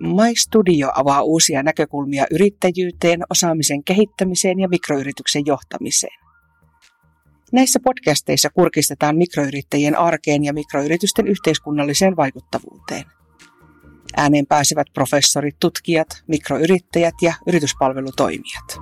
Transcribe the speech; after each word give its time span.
My 0.00 0.36
Studio 0.36 0.92
avaa 0.94 1.22
uusia 1.22 1.62
näkökulmia 1.62 2.26
yrittäjyyteen, 2.30 3.20
osaamisen 3.30 3.84
kehittämiseen 3.84 4.60
ja 4.60 4.68
mikroyrityksen 4.68 5.42
johtamiseen. 5.46 6.18
Näissä 7.52 7.80
podcasteissa 7.84 8.50
kurkistetaan 8.50 9.16
mikroyrittäjien 9.16 9.98
arkeen 9.98 10.44
ja 10.44 10.52
mikroyritysten 10.52 11.28
yhteiskunnalliseen 11.28 12.16
vaikuttavuuteen. 12.16 13.04
Ääneen 14.16 14.46
pääsevät 14.46 14.86
professorit, 14.94 15.56
tutkijat, 15.60 16.08
mikroyrittäjät 16.26 17.14
ja 17.22 17.34
yrityspalvelutoimijat. 17.46 18.78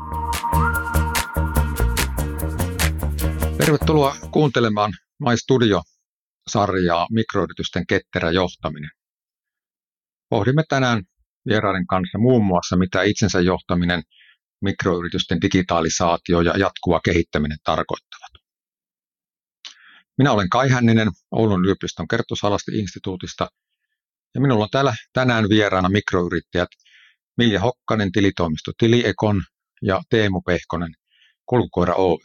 Tervetuloa 3.59 4.17
kuuntelemaan 4.31 4.93
My 5.19 5.37
Studio-sarjaa 5.37 7.07
Mikroyritysten 7.11 7.87
ketterä 7.87 8.31
johtaminen. 8.31 8.91
Pohdimme 10.29 10.63
tänään 10.69 11.03
vieraiden 11.49 11.87
kanssa 11.87 12.19
muun 12.19 12.45
muassa, 12.45 12.77
mitä 12.77 13.03
itsensä 13.03 13.41
johtaminen, 13.41 14.03
mikroyritysten 14.61 15.41
digitalisaatio 15.41 16.41
ja 16.41 16.53
jatkuva 16.59 17.01
kehittäminen 17.05 17.59
tarkoittavat. 17.65 18.33
Minä 20.19 20.33
olen 20.33 20.49
Kai 20.49 20.69
Hänninen 20.69 21.09
Oulun 21.31 21.65
yliopiston 21.65 22.09
Kerttusalasti-instituutista 22.09 23.49
ja 24.35 24.41
minulla 24.41 24.65
on 24.65 24.71
täällä 24.71 24.95
tänään 25.13 25.49
vieraana 25.49 25.89
mikroyrittäjät 25.89 26.69
Milja 27.37 27.61
Hokkanen 27.61 28.13
tilitoimisto 28.13 28.73
Tiliekon 28.79 29.43
ja 29.83 30.03
Teemu 30.11 30.43
Pehkonen 30.43 30.95
Kulkukoira 31.47 31.95
Oy. 31.95 32.19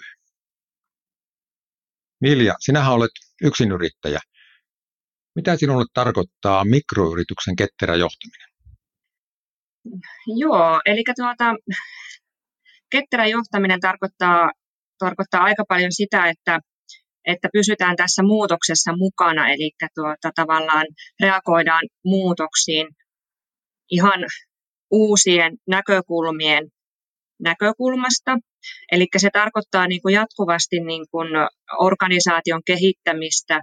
Milja, 2.22 2.56
sinähän 2.60 2.94
olet 2.94 3.12
yksinyrittäjä. 3.44 4.20
Mitä 5.36 5.58
sinulle 5.58 5.86
tarkoittaa 5.94 6.66
mikroyrityksen 6.66 7.56
ketterä 7.56 7.96
johtaminen? 7.96 8.50
Joo, 10.28 10.82
eli 10.86 11.04
tuota, 11.16 11.56
ketterä 12.90 13.28
johtaminen 13.28 13.80
tarkoittaa, 13.80 14.52
tarkoittaa 15.00 15.44
aika 15.44 15.64
paljon 15.68 15.92
sitä, 15.92 16.30
että, 16.30 16.60
että 17.28 17.50
pysytään 17.54 17.96
tässä 17.96 18.24
muutoksessa 18.24 18.98
mukana, 18.98 19.50
eli 19.50 19.72
tuota, 19.96 20.32
tavallaan 20.36 20.86
reagoidaan 21.22 21.84
muutoksiin 22.06 22.88
ihan 23.92 24.20
uusien 24.92 25.58
näkökulmien 25.68 26.64
näkökulmasta. 27.40 28.38
Eli 28.92 29.08
se 29.18 29.30
tarkoittaa 29.34 29.88
niin 29.88 30.02
kuin 30.02 30.14
jatkuvasti 30.14 30.80
niin 30.80 31.06
kuin 31.12 31.28
organisaation 31.80 32.62
kehittämistä 32.66 33.62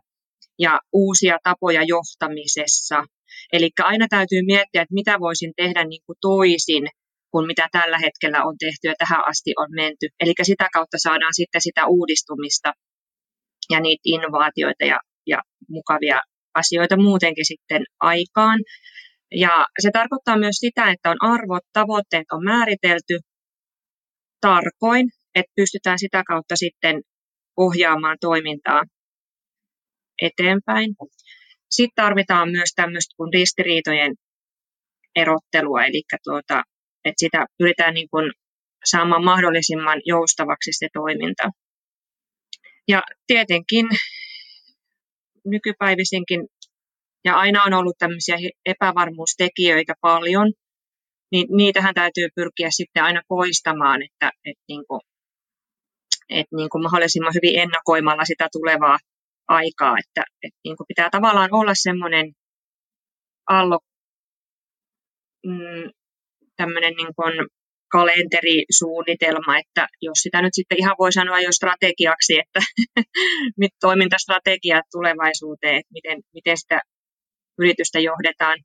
ja 0.61 0.81
uusia 0.93 1.39
tapoja 1.43 1.83
johtamisessa. 1.83 3.05
Eli 3.53 3.71
aina 3.83 4.07
täytyy 4.11 4.43
miettiä, 4.47 4.83
että 4.83 4.95
mitä 5.01 5.21
voisin 5.21 5.53
tehdä 5.57 5.85
niin 5.85 6.03
kuin 6.07 6.17
toisin 6.21 6.85
kuin 7.31 7.47
mitä 7.47 7.69
tällä 7.73 7.99
hetkellä 7.99 8.45
on 8.45 8.57
tehty 8.59 8.85
ja 8.89 8.95
tähän 8.99 9.29
asti 9.29 9.51
on 9.57 9.69
menty. 9.75 10.07
Eli 10.21 10.33
sitä 10.43 10.69
kautta 10.73 10.97
saadaan 11.01 11.35
sitten 11.35 11.61
sitä 11.61 11.87
uudistumista 11.87 12.73
ja 13.71 13.81
niitä 13.81 14.01
innovaatioita 14.05 14.85
ja, 14.85 14.99
ja 15.27 15.39
mukavia 15.69 16.21
asioita 16.55 16.97
muutenkin 16.97 17.47
sitten 17.47 17.83
aikaan. 18.01 18.59
Ja 19.35 19.67
se 19.83 19.91
tarkoittaa 19.93 20.39
myös 20.39 20.57
sitä, 20.57 20.91
että 20.91 21.11
on 21.11 21.17
arvot, 21.21 21.65
tavoitteet 21.73 22.27
on 22.33 22.45
määritelty 22.45 23.19
tarkoin, 24.41 25.09
että 25.35 25.53
pystytään 25.57 25.99
sitä 25.99 26.23
kautta 26.27 26.57
sitten 26.57 27.03
ohjaamaan 27.57 28.17
toimintaa 28.21 28.83
eteenpäin. 30.21 30.95
Sitten 31.71 32.05
tarvitaan 32.05 32.51
myös 32.51 32.73
tämmöistä 32.77 33.15
kuin 33.17 33.33
ristiriitojen 33.33 34.15
erottelua, 35.17 35.85
eli 35.85 36.03
tuota, 36.25 36.63
että 37.05 37.21
sitä 37.21 37.47
pyritään 37.59 37.95
niin 37.95 38.09
kuin 38.11 38.33
saamaan 38.85 39.25
mahdollisimman 39.25 40.01
joustavaksi 40.05 40.71
se 40.73 40.89
toiminta. 40.93 41.51
Ja 42.89 43.03
tietenkin 43.27 43.89
nykypäivisinkin, 45.45 46.41
ja 47.25 47.37
aina 47.37 47.65
on 47.65 47.75
ollut 47.75 47.99
tämmöisiä 47.99 48.37
epävarmuustekijöitä 48.67 49.95
paljon, 50.01 50.53
niin 51.33 51.47
niitähän 51.57 51.95
täytyy 51.95 52.29
pyrkiä 52.35 52.69
sitten 52.71 53.03
aina 53.03 53.23
poistamaan, 53.29 54.03
että, 54.03 54.31
että, 54.45 54.65
niin 54.69 54.85
kuin, 54.89 55.01
että 56.29 56.57
niin 56.57 56.71
kuin 56.71 56.83
mahdollisimman 56.83 57.35
hyvin 57.35 57.59
ennakoimalla 57.59 58.25
sitä 58.25 58.49
tulevaa 58.53 58.99
aikaa, 59.59 59.95
että, 60.03 60.23
että 60.43 60.61
niin 60.65 60.77
kuin 60.77 60.87
pitää 60.89 61.09
tavallaan 61.11 61.49
olla 61.53 61.73
semmoinen 61.75 62.27
allo, 63.49 63.79
mm, 65.47 65.91
tämmöinen 66.57 66.95
niin 66.95 67.15
kuin 67.17 67.35
kalenterisuunnitelma, 67.93 69.59
että 69.59 69.89
jos 70.03 70.19
sitä 70.23 70.43
nyt 70.43 70.55
sitten 70.55 70.79
ihan 70.79 70.97
voi 70.99 71.13
sanoa 71.13 71.41
jo 71.41 71.53
strategiaksi, 71.53 72.39
että 72.39 72.61
toimintastrategiat 73.87 74.85
tulevaisuuteen, 74.93 75.77
että 75.77 75.93
miten, 75.93 76.21
miten 76.35 76.57
sitä 76.57 76.81
yritystä 77.59 77.99
johdetaan, 78.01 78.59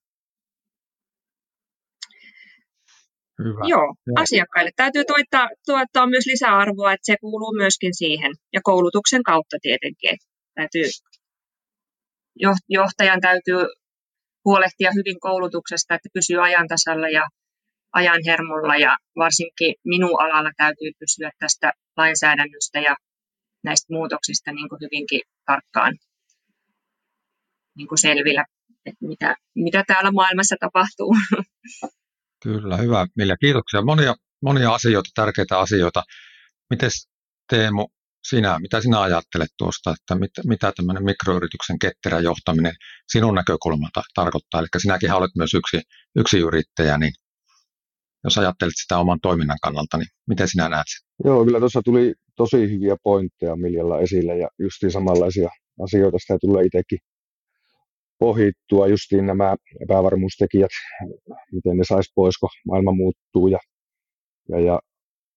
Hyvä. 3.43 3.63
Joo, 3.73 3.87
Joo, 4.07 4.15
asiakkaille 4.23 4.71
täytyy 4.75 5.03
tuottaa, 5.05 5.47
tuottaa 5.65 6.07
myös 6.07 6.25
lisäarvoa, 6.25 6.93
että 6.93 7.05
se 7.05 7.15
kuuluu 7.21 7.53
myöskin 7.57 7.93
siihen. 7.95 8.31
Ja 8.53 8.59
koulutuksen 8.63 9.23
kautta 9.23 9.57
tietenkin. 9.61 10.09
Että 10.13 10.27
täytyy, 10.55 10.85
johtajan 12.69 13.21
täytyy 13.21 13.61
huolehtia 14.45 14.91
hyvin 14.95 15.19
koulutuksesta, 15.19 15.95
että 15.95 16.09
pysyy 16.13 16.43
ajan 16.43 16.67
tasalla 16.67 17.09
ja 17.09 17.25
ajan 17.93 18.21
hermolla. 18.25 18.75
Ja 18.75 18.97
varsinkin 19.15 19.75
minun 19.83 20.21
alalla 20.21 20.51
täytyy 20.57 20.91
pysyä 20.99 21.31
tästä 21.39 21.73
lainsäädännöstä 21.97 22.79
ja 22.79 22.95
näistä 23.63 23.93
muutoksista 23.93 24.51
niin 24.51 24.69
kuin 24.69 24.79
hyvinkin 24.81 25.21
tarkkaan 25.45 25.93
niin 27.77 27.87
kuin 27.87 27.99
selvillä, 27.99 28.45
että 28.85 29.05
mitä, 29.07 29.35
mitä 29.55 29.83
täällä 29.87 30.11
maailmassa 30.11 30.55
tapahtuu. 30.59 31.15
Kyllä, 32.43 32.77
hyvä 32.77 33.07
Milja. 33.15 33.37
Kiitoksia. 33.37 33.81
Monia, 33.81 34.15
monia 34.41 34.73
asioita, 34.73 35.09
tärkeitä 35.15 35.59
asioita. 35.59 36.03
Miten 36.69 36.89
Teemu, 37.49 37.87
sinä, 38.29 38.59
mitä 38.59 38.81
sinä 38.81 39.01
ajattelet 39.01 39.49
tuosta, 39.57 39.91
että 39.91 40.15
mit, 40.15 40.31
mitä 40.45 40.71
tämmöinen 40.75 41.03
mikroyrityksen 41.03 41.79
ketterä 41.79 42.19
johtaminen 42.19 42.73
sinun 43.11 43.35
näkökulmalta 43.35 44.01
tarkoittaa? 44.15 44.59
Eli 44.59 44.67
sinäkin 44.77 45.13
olet 45.13 45.31
myös 45.37 45.53
yksi, 45.53 45.81
yksi 46.15 46.39
yrittäjä, 46.39 46.97
niin 46.97 47.13
jos 48.23 48.37
ajattelet 48.37 48.73
sitä 48.83 48.97
oman 48.97 49.19
toiminnan 49.21 49.57
kannalta, 49.61 49.97
niin 49.97 50.07
miten 50.27 50.47
sinä 50.47 50.69
näet 50.69 50.85
sen? 50.87 51.07
Joo, 51.25 51.45
kyllä 51.45 51.59
tuossa 51.59 51.81
tuli 51.85 52.13
tosi 52.35 52.57
hyviä 52.57 52.95
pointteja 53.03 53.55
Miljalla 53.55 53.99
esille 53.99 54.37
ja 54.37 54.47
justiin 54.59 54.91
samanlaisia 54.91 55.49
asioita 55.83 56.17
sitä 56.19 56.37
tulee 56.41 56.65
itsekin 56.65 56.99
ohittua 58.19 58.87
justiin 58.87 59.25
nämä 59.25 59.55
epävarmuustekijät, 59.83 60.71
miten 61.51 61.77
ne 61.77 61.83
saisi 61.87 62.11
pois, 62.15 62.37
kun 62.37 62.49
maailma 62.67 62.91
muuttuu 62.91 63.47
ja, 63.47 63.59
ja, 64.49 64.59
ja 64.59 64.79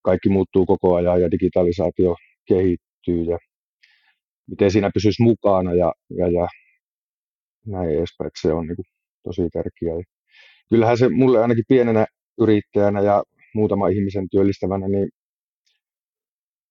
kaikki 0.03 0.29
muuttuu 0.29 0.67
koko 0.67 0.95
ajan 0.95 1.21
ja 1.21 1.31
digitalisaatio 1.31 2.17
kehittyy 2.49 3.23
ja 3.23 3.39
miten 4.51 4.71
siinä 4.71 4.91
pysyisi 4.95 5.23
mukana 5.23 5.75
ja, 5.75 5.93
ja, 6.11 6.29
ja 6.29 6.49
näin 7.67 7.91
edespäin, 7.91 8.31
se 8.41 8.53
on 8.53 8.67
niin 8.67 8.77
kuin 8.77 8.87
tosi 9.23 9.43
tärkeää. 9.53 9.97
Ja 9.97 10.05
kyllähän 10.71 10.99
se 10.99 11.09
mulle 11.09 11.43
ainakin 11.43 11.65
pienenä 11.69 12.07
yrittäjänä 12.41 13.01
ja 13.01 13.23
muutama 13.55 13.89
ihmisen 13.89 14.29
työllistävänä, 14.31 14.89
niin, 14.89 15.09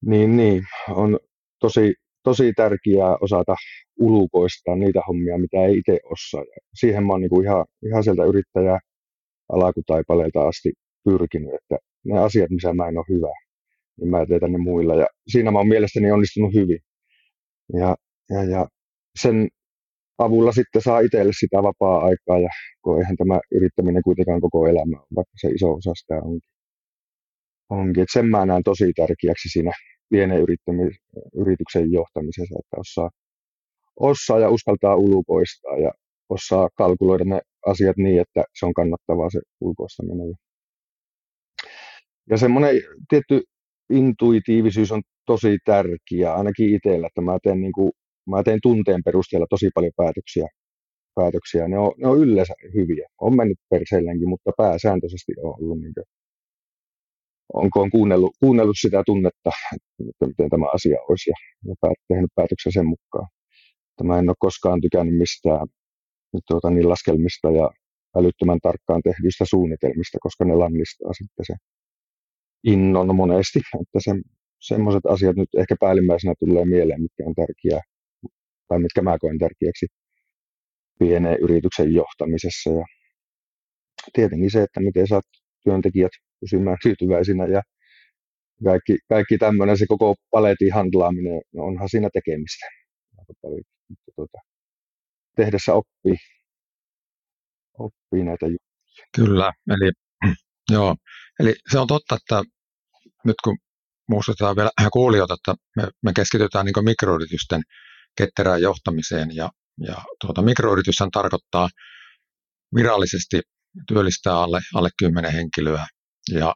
niin, 0.05 0.37
niin 0.37 0.63
on 0.89 1.19
tosi 1.59 1.93
tosi 2.29 2.53
tärkeää 2.53 3.17
osata 3.21 3.55
ulkoistaa 3.99 4.75
niitä 4.75 5.01
hommia, 5.07 5.37
mitä 5.37 5.57
ei 5.65 5.77
itse 5.77 5.99
osaa. 6.03 6.41
Ja 6.41 6.57
siihen 6.73 7.03
mä 7.05 7.13
oon 7.13 7.21
niin 7.21 7.29
kuin 7.29 7.45
ihan, 7.45 7.65
ihan 7.87 8.03
sieltä 8.03 8.23
yrittäjä 8.23 8.79
alakutaipaleelta 9.53 10.47
asti 10.47 10.73
pyrkinyt, 11.03 11.53
että 11.53 11.77
ne 12.05 12.19
asiat, 12.19 12.49
missä 12.49 12.73
mä 12.73 12.87
en 12.87 12.97
ole 12.97 13.05
hyvä, 13.09 13.33
niin 13.99 14.09
mä 14.09 14.25
teen 14.25 14.51
ne 14.51 14.57
muilla. 14.57 14.95
Ja 14.95 15.07
siinä 15.27 15.51
mä 15.51 15.57
oon 15.57 15.67
mielestäni 15.67 16.11
onnistunut 16.11 16.53
hyvin. 16.53 16.79
Ja, 17.73 17.95
ja, 18.29 18.43
ja 18.43 18.67
sen 19.21 19.47
avulla 20.17 20.51
sitten 20.51 20.81
saa 20.81 20.99
itselle 20.99 21.31
sitä 21.39 21.63
vapaa-aikaa, 21.63 22.39
ja 22.39 22.49
kun 22.81 22.99
eihän 22.99 23.17
tämä 23.17 23.39
yrittäminen 23.51 24.03
kuitenkaan 24.03 24.41
koko 24.41 24.67
elämä 24.67 24.97
on, 24.97 25.07
vaikka 25.15 25.33
se 25.41 25.47
iso 25.47 25.73
osa 25.73 25.91
sitä 25.95 26.15
onkin. 26.15 26.49
onkin. 27.69 28.03
Et 28.03 28.09
sen 28.13 28.25
mä 28.25 28.45
näen 28.45 28.63
tosi 28.63 28.93
tärkeäksi 28.95 29.49
siinä 29.49 29.71
pienen 30.09 30.39
yrityksen 31.35 31.91
johtamisessa, 31.91 32.55
että 32.59 32.77
osaa, 32.77 33.09
osaa 33.99 34.39
ja 34.39 34.49
uskaltaa 34.49 34.95
ulkoistaa 34.95 35.77
ja 35.77 35.91
osaa 36.29 36.69
kalkuloida 36.77 37.23
ne 37.23 37.41
asiat 37.65 37.97
niin, 37.97 38.21
että 38.21 38.43
se 38.59 38.65
on 38.65 38.73
kannattavaa 38.73 39.29
se 39.29 39.39
ulkoistaminen. 39.61 40.27
Ja 42.29 42.37
semmoinen 42.37 42.75
tietty 43.09 43.43
intuitiivisuus 43.89 44.91
on 44.91 45.01
tosi 45.25 45.57
tärkeä, 45.65 46.33
ainakin 46.33 46.75
itsellä, 46.75 47.07
että 47.07 47.21
mä 47.21 47.37
teen, 47.43 47.61
niin 47.61 47.71
kuin, 47.71 47.91
mä 48.29 48.43
teen 48.43 48.59
tunteen 48.63 49.01
perusteella 49.05 49.47
tosi 49.49 49.69
paljon 49.75 49.93
päätöksiä 49.97 50.47
päätöksiä. 51.19 51.67
Ne 51.67 51.77
on, 51.85 51.91
ne 51.97 52.07
on 52.07 52.19
yleensä 52.23 52.53
hyviä. 52.75 53.07
On 53.21 53.35
mennyt 53.35 53.59
perseillenkin, 53.69 54.29
mutta 54.29 54.51
pääsääntöisesti 54.57 55.31
on 55.43 55.53
ollut 55.59 55.79
niin 55.83 55.93
kuin, 55.95 56.07
onko 57.53 57.81
on 57.81 57.89
kuunnellut, 57.89 58.33
kuunnellut 58.39 58.79
sitä 58.81 59.03
tunnetta, 59.05 59.51
että 60.09 60.27
miten 60.31 60.49
tämä 60.49 60.67
asia 60.77 60.97
olisi 61.09 61.29
ja, 61.29 61.37
ja 61.67 61.75
päät, 61.81 61.99
tehnyt 62.07 62.31
päätöksen 62.35 62.71
sen 62.77 62.87
mukaan. 62.93 63.27
Tämä 63.97 64.19
en 64.19 64.29
ole 64.29 64.35
koskaan 64.39 64.81
tykännyt 64.81 65.17
mistään 65.17 65.67
tuota, 66.47 66.69
niin 66.69 66.89
laskelmista 66.89 67.51
ja 67.51 67.69
älyttömän 68.17 68.59
tarkkaan 68.67 69.01
tehdyistä 69.07 69.45
suunnitelmista, 69.53 70.17
koska 70.21 70.45
ne 70.45 70.55
lannistaa 70.55 71.13
sitten 71.13 71.45
se 71.49 71.53
innon 72.67 73.15
monesti, 73.15 73.59
että 73.81 73.99
se, 73.99 74.11
semmoiset 74.59 75.05
asiat 75.05 75.35
nyt 75.35 75.49
ehkä 75.57 75.75
päällimmäisenä 75.79 76.33
tulee 76.39 76.65
mieleen, 76.65 77.01
mitkä 77.01 77.23
on 77.25 77.35
tärkeää, 77.35 77.81
tai 78.67 78.79
mitkä 78.79 79.01
mä 79.01 79.17
koen 79.19 79.37
tärkeäksi 79.39 79.85
pienen 80.99 81.37
yrityksen 81.41 81.93
johtamisessa. 81.93 82.69
Ja 82.69 82.85
tietenkin 84.13 84.51
se, 84.51 84.63
että 84.63 84.79
miten 84.79 85.07
saat 85.07 85.25
työntekijät 85.63 86.11
pysymään 86.39 86.77
tyytyväisinä 86.83 87.45
ja 87.45 87.61
kaikki, 88.63 88.97
kaikki 89.09 89.37
tämmöinen, 89.37 89.77
se 89.77 89.85
koko 89.87 90.15
paletin 90.31 90.73
handlaaminen, 90.73 91.41
no 91.53 91.63
onhan 91.63 91.89
siinä 91.89 92.09
tekemistä 92.13 92.65
aika 93.19 93.33
paljon. 93.41 93.63
Tuota, 94.15 94.37
tehdessä 95.35 95.73
oppii, 95.73 96.17
oppii 97.79 98.23
näitä 98.23 98.45
juttuja. 98.45 98.67
Kyllä, 99.15 99.53
eli, 99.69 99.91
joo. 100.75 100.95
eli 101.39 101.53
se 101.71 101.79
on 101.79 101.87
totta, 101.87 102.15
että 102.15 102.43
nyt 103.25 103.35
kun 103.43 103.57
muistutetaan 104.09 104.55
vielä 104.55 104.71
kuulijoita, 104.93 105.33
että 105.33 105.55
me, 105.75 105.87
me 106.03 106.13
keskitytään 106.13 106.65
niin 106.65 106.85
mikroyritysten 106.85 107.61
ketterään 108.17 108.61
johtamiseen 108.61 109.35
ja, 109.35 109.49
ja 109.87 109.95
tuota, 110.21 110.41
mikroyrityshän 110.41 111.11
tarkoittaa 111.11 111.69
virallisesti 112.75 113.41
työllistää 113.87 114.33
alle, 114.33 114.61
alle 114.75 114.89
10 114.99 115.33
henkilöä 115.33 115.87
ja 116.31 116.55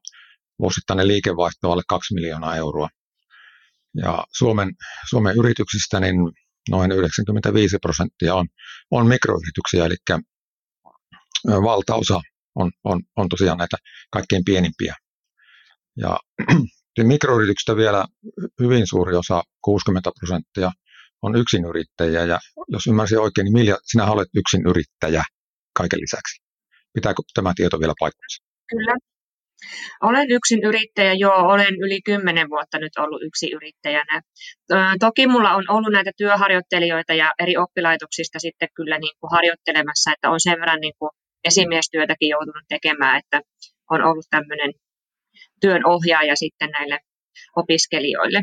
vuosittainen 0.60 1.08
liikevaihto 1.08 1.72
alle 1.72 1.84
2 1.88 2.14
miljoonaa 2.14 2.56
euroa. 2.56 2.90
Ja 3.96 4.26
Suomen, 4.38 4.72
Suomen 5.10 5.36
yrityksistä 5.38 6.00
niin 6.00 6.16
noin 6.70 6.92
95 6.92 7.78
prosenttia 7.82 8.36
on, 8.36 8.48
on 8.92 9.08
mikroyrityksiä, 9.08 9.86
eli 9.86 9.96
valtaosa 11.48 12.22
on, 12.56 12.72
on, 12.84 13.02
on 13.18 13.30
tosiaan 13.30 13.58
näitä 13.58 13.78
kaikkein 14.12 14.46
pienimpiä. 14.46 14.96
Ja 15.98 16.18
mikroyrityksistä 17.14 17.76
vielä 17.76 18.06
hyvin 18.60 18.88
suuri 18.88 19.16
osa, 19.16 19.44
60 19.62 20.12
prosenttia, 20.20 20.72
on 21.22 21.36
yksinyrittäjiä. 21.36 22.26
Ja 22.26 22.40
jos 22.68 22.88
ymmärsin 22.88 23.20
oikein, 23.20 23.46
niin 23.46 23.54
Milja, 23.54 23.78
sinä 23.84 24.06
olet 24.06 24.30
yksinyrittäjä 24.36 25.24
kaiken 25.78 26.02
lisäksi. 26.02 26.42
Pitääkö 26.94 27.22
tämä 27.34 27.54
tieto 27.56 27.80
vielä 27.80 27.94
paikkansa? 28.00 28.44
Kyllä. 28.70 28.94
Olen 30.04 30.32
yksin 30.32 30.64
yrittäjä, 30.64 31.14
joo, 31.14 31.40
olen 31.54 31.76
yli 31.86 32.02
kymmenen 32.02 32.50
vuotta 32.50 32.80
nyt 32.80 32.96
ollut 32.98 33.22
yksi 33.24 33.52
yrittäjänä. 33.52 34.22
Toki 35.00 35.28
mulla 35.28 35.56
on 35.56 35.64
ollut 35.70 35.92
näitä 35.92 36.12
työharjoittelijoita 36.18 37.14
ja 37.14 37.34
eri 37.40 37.58
oppilaitoksista 37.58 38.40
sitten 38.40 38.70
kyllä 38.76 38.98
niin 39.00 39.16
kuin 39.20 39.32
harjoittelemassa, 39.32 40.12
että 40.12 40.30
on 40.30 40.40
sen 40.40 40.60
verran 40.60 40.80
niin 40.80 40.94
kuin 41.00 41.12
esimiestyötäkin 41.44 42.30
joutunut 42.30 42.66
tekemään, 42.70 43.20
että 43.20 43.42
on 43.90 44.04
ollut 44.04 44.26
tämmöinen 44.30 44.72
työn 45.62 45.86
ohjaaja 45.86 46.36
sitten 46.36 46.70
näille 46.70 47.00
opiskelijoille. 47.56 48.42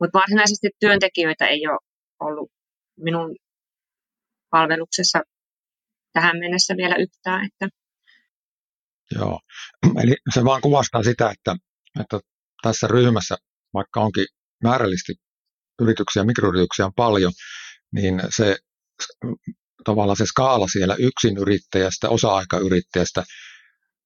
Mutta 0.00 0.18
varsinaisesti 0.18 0.68
työntekijöitä 0.80 1.46
ei 1.46 1.66
ole 1.66 1.78
ollut 2.20 2.50
minun 2.96 3.36
palveluksessa 4.50 5.22
tähän 6.12 6.38
mennessä 6.38 6.74
vielä 6.76 6.94
yhtään. 6.94 7.46
Että. 7.46 7.68
Joo, 9.14 9.40
eli 10.02 10.14
se 10.34 10.44
vaan 10.44 10.60
kuvastaa 10.60 11.02
sitä, 11.02 11.30
että, 11.30 11.56
että 12.00 12.20
tässä 12.62 12.88
ryhmässä, 12.88 13.36
vaikka 13.74 14.00
onkin 14.00 14.26
määrällisesti 14.62 15.12
yrityksiä, 15.82 16.24
mikroyrityksiä 16.24 16.86
on 16.86 16.92
paljon, 16.96 17.32
niin 17.94 18.22
se 18.36 18.56
tavallaan 19.84 20.16
se 20.16 20.26
skaala 20.26 20.68
siellä 20.68 20.96
yrittäjästä, 21.40 22.08
osa-aikayrittäjästä, 22.08 23.24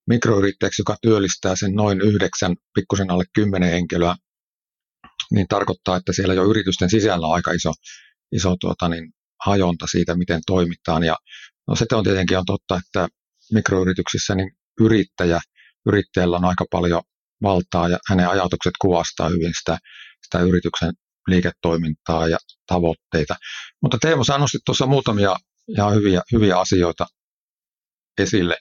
mikroyrittäjäksi, 0.09 0.81
joka 0.81 0.97
työllistää 1.03 1.55
sen 1.57 1.73
noin 1.73 2.01
yhdeksän, 2.01 2.57
pikkusen 2.75 3.11
alle 3.11 3.25
kymmenen 3.35 3.71
henkilöä, 3.71 4.15
niin 5.31 5.47
tarkoittaa, 5.49 5.97
että 5.97 6.13
siellä 6.13 6.35
jo 6.35 6.51
yritysten 6.51 6.91
sisällä 6.91 7.27
on 7.27 7.35
aika 7.35 7.53
iso, 7.53 7.73
iso 8.33 8.57
tuota, 8.61 8.89
niin, 8.89 9.13
hajonta 9.45 9.87
siitä, 9.91 10.15
miten 10.15 10.41
toimitaan. 10.47 11.05
Ja 11.05 11.17
no, 11.69 11.77
se 11.77 11.87
on 11.93 12.05
tietenkin 12.05 12.39
on 12.39 12.45
totta, 12.45 12.81
että 12.87 13.09
mikroyrityksissä 13.53 14.35
niin 14.35 14.51
yrittäjä, 14.81 15.41
yrittäjällä 15.87 16.37
on 16.37 16.45
aika 16.45 16.65
paljon 16.71 17.03
valtaa 17.43 17.89
ja 17.89 17.99
hänen 18.09 18.29
ajatukset 18.29 18.73
kuvastaa 18.81 19.29
hyvin 19.29 19.53
sitä, 19.59 19.79
sitä 20.25 20.41
yrityksen 20.41 20.93
liiketoimintaa 21.27 22.29
ja 22.29 22.39
tavoitteita. 22.67 23.37
Mutta 23.83 23.99
Teemu, 24.01 24.25
sä 24.25 24.39
nostit 24.39 24.61
tuossa 24.67 24.87
muutamia 24.87 25.37
ihan 25.69 25.95
hyviä, 25.95 26.23
hyviä 26.33 26.59
asioita 26.59 27.07
esille. 28.19 28.57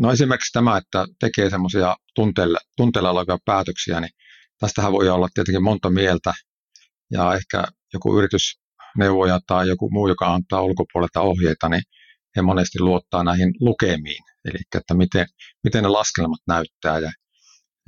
No 0.00 0.12
esimerkiksi 0.12 0.52
tämä, 0.52 0.76
että 0.76 1.06
tekee 1.20 1.50
semmoisia 1.50 1.96
tunteilla, 2.14 2.58
tunteilla 2.76 3.10
olevia 3.10 3.38
päätöksiä, 3.44 4.00
niin 4.00 4.10
tästähän 4.60 4.92
voi 4.92 5.08
olla 5.08 5.28
tietenkin 5.34 5.62
monta 5.62 5.90
mieltä. 5.90 6.32
Ja 7.12 7.34
ehkä 7.34 7.64
joku 7.92 8.18
yritysneuvoja 8.18 9.40
tai 9.46 9.68
joku 9.68 9.90
muu, 9.90 10.08
joka 10.08 10.34
antaa 10.34 10.62
ulkopuolelta 10.62 11.20
ohjeita, 11.20 11.68
niin 11.68 11.82
he 12.36 12.42
monesti 12.42 12.80
luottaa 12.80 13.24
näihin 13.24 13.52
lukemiin. 13.60 14.24
Eli 14.44 14.58
että 14.74 14.94
miten, 14.94 15.26
miten 15.64 15.82
ne 15.82 15.88
laskelmat 15.88 16.40
näyttää. 16.46 16.98
Ja, 16.98 17.12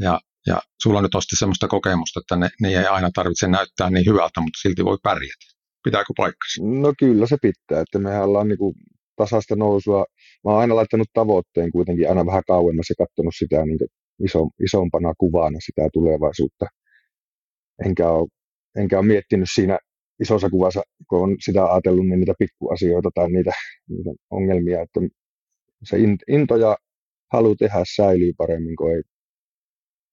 ja, 0.00 0.20
ja 0.46 0.62
sulla 0.82 1.02
nyt 1.02 1.14
osti 1.14 1.36
semmoista 1.36 1.68
kokemusta, 1.68 2.20
että 2.20 2.36
ne, 2.36 2.48
ne 2.60 2.68
ei 2.68 2.86
aina 2.86 3.10
tarvitse 3.14 3.48
näyttää 3.48 3.90
niin 3.90 4.06
hyvältä, 4.06 4.40
mutta 4.40 4.60
silti 4.62 4.84
voi 4.84 4.98
pärjätä. 5.02 5.46
Pitääkö 5.84 6.12
paikkansa? 6.16 6.62
No 6.62 6.92
kyllä 6.98 7.26
se 7.26 7.36
pitää, 7.42 7.80
että 7.82 7.98
mehän 7.98 8.24
ollaan 8.24 8.48
niin 8.48 8.58
kuin 8.58 8.74
tasasta 9.16 9.56
nousua. 9.56 10.04
Mä 10.44 10.50
oon 10.50 10.60
aina 10.60 10.76
laittanut 10.76 11.08
tavoitteen 11.12 11.70
kuitenkin 11.70 12.08
aina 12.08 12.26
vähän 12.26 12.42
kauemmas 12.46 12.86
ja 12.90 12.94
katsonut 13.06 13.34
sitä 13.38 13.66
niin 13.66 13.78
iso, 14.24 14.48
isompana 14.64 15.12
kuvana 15.18 15.58
sitä 15.60 15.88
tulevaisuutta. 15.92 16.66
Enkä 17.84 18.10
ole, 18.10 18.28
enkä 18.76 18.98
ole 18.98 19.06
miettinyt 19.06 19.48
siinä 19.54 19.78
isossa 20.20 20.50
kuvassa, 20.50 20.82
kun 21.08 21.22
on 21.22 21.36
sitä 21.44 21.66
ajatellut, 21.66 22.06
niin 22.06 22.20
niitä 22.20 22.34
pikkuasioita 22.38 23.10
tai 23.14 23.30
niitä, 23.30 23.52
niitä 23.88 24.10
ongelmia, 24.30 24.82
että 24.82 25.00
se 25.84 25.96
into 26.28 26.56
ja 26.56 26.76
halu 27.32 27.56
tehdä 27.56 27.82
säilyy 27.96 28.32
paremmin, 28.38 28.76
kun 28.76 28.92
ei 28.92 29.02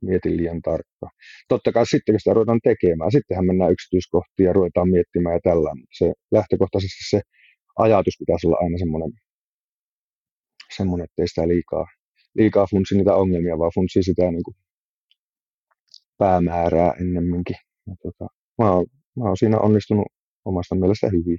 mieti 0.02 0.38
liian 0.38 0.62
tarkkaan. 0.62 1.12
Totta 1.48 1.72
kai 1.72 1.86
sitten, 1.86 2.14
kun 2.14 2.20
sitä 2.20 2.34
ruvetaan 2.34 2.60
tekemään, 2.64 3.12
sittenhän 3.12 3.46
mennään 3.46 3.72
yksityiskohtiin 3.72 4.48
ja 4.48 4.54
ruvetaan 4.54 4.90
miettimään 4.90 5.36
ja 5.36 5.40
tällä, 5.44 5.72
mutta 5.76 5.98
se 5.98 6.14
lähtökohtaisesti 6.32 7.10
se 7.10 7.22
ajatus 7.76 8.14
pitäisi 8.20 8.48
olla 8.48 8.58
aina 8.62 8.78
semmoinen, 8.78 9.12
semmoinen 10.78 11.06
ettei 11.06 11.28
sitä 11.28 11.48
liikaa, 11.48 11.86
liikaa 12.36 12.68
funtsi 12.72 12.98
niitä 12.98 13.16
ongelmia, 13.16 13.60
vaan 13.60 13.72
funtsi 13.76 14.04
sitä 14.04 14.32
niin 14.32 14.44
kuin 14.44 14.56
päämäärää 16.18 16.94
ennemminkin. 17.02 17.56
Ja 17.88 17.96
tota, 18.04 18.28
mä, 18.58 18.72
oon, 18.72 18.86
mä 19.18 19.24
oon 19.24 19.38
siinä 19.38 19.60
onnistunut 19.60 20.08
omasta 20.46 20.76
mielestä 20.76 21.08
hyvin. 21.08 21.38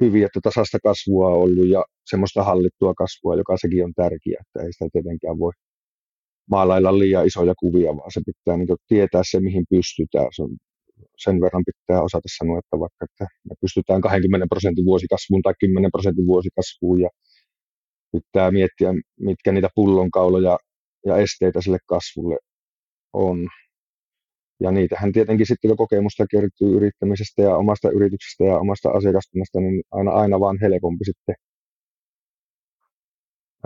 Hyvin, 0.00 0.24
että 0.24 0.40
tasasta 0.42 0.78
kasvua 0.82 1.28
on 1.28 1.42
ollut 1.42 1.68
ja 1.68 1.84
semmoista 2.04 2.44
hallittua 2.44 2.94
kasvua, 2.94 3.36
joka 3.36 3.56
sekin 3.56 3.84
on 3.84 3.92
tärkeää, 3.96 4.42
että 4.46 4.66
ei 4.66 4.72
sitä 4.72 4.88
tietenkään 4.92 5.38
voi 5.38 5.52
maalailla 6.50 6.98
liian 6.98 7.26
isoja 7.26 7.54
kuvia, 7.58 7.96
vaan 7.96 8.10
se 8.10 8.20
pitää 8.26 8.56
niin 8.56 8.68
tietää 8.88 9.22
se, 9.30 9.40
mihin 9.40 9.64
pystytään. 9.70 10.26
Se 10.36 10.42
on, 10.42 10.50
sen 11.18 11.40
verran 11.40 11.64
pitää 11.66 12.02
osata 12.02 12.28
sanoa, 12.38 12.58
että 12.58 12.78
vaikka 12.80 13.04
että 13.04 13.26
me 13.48 13.54
pystytään 13.60 14.00
20 14.00 14.46
prosentin 14.50 14.84
vuosikasvuun 14.84 15.42
tai 15.42 15.54
10 15.60 15.90
prosentin 15.90 16.26
vuosikasvuun 16.26 17.00
ja 17.00 17.08
pitää 18.12 18.50
miettiä, 18.50 18.94
mitkä 19.20 19.52
niitä 19.52 19.68
pullonkauloja 19.74 20.58
ja 21.06 21.16
esteitä 21.16 21.60
sille 21.60 21.78
kasvulle 21.86 22.38
on. 23.12 23.48
Ja 24.60 24.70
niitähän 24.70 25.12
tietenkin 25.12 25.46
sitten, 25.46 25.68
kun 25.68 25.76
kokemusta 25.76 26.26
kertyy 26.30 26.76
yrittämisestä 26.76 27.42
ja 27.42 27.56
omasta 27.56 27.90
yrityksestä 27.90 28.44
ja 28.44 28.58
omasta 28.58 28.90
asiakaskunnasta, 28.90 29.60
niin 29.60 29.82
aina, 29.90 30.10
aina 30.10 30.40
vaan 30.40 30.58
helpompi 30.60 31.04
sitten 31.04 31.34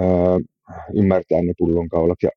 öö, 0.01 0.39
ymmärtää 0.95 1.43
ne 1.43 1.53
pullonkaulat 1.59 2.19
ja 2.23 2.31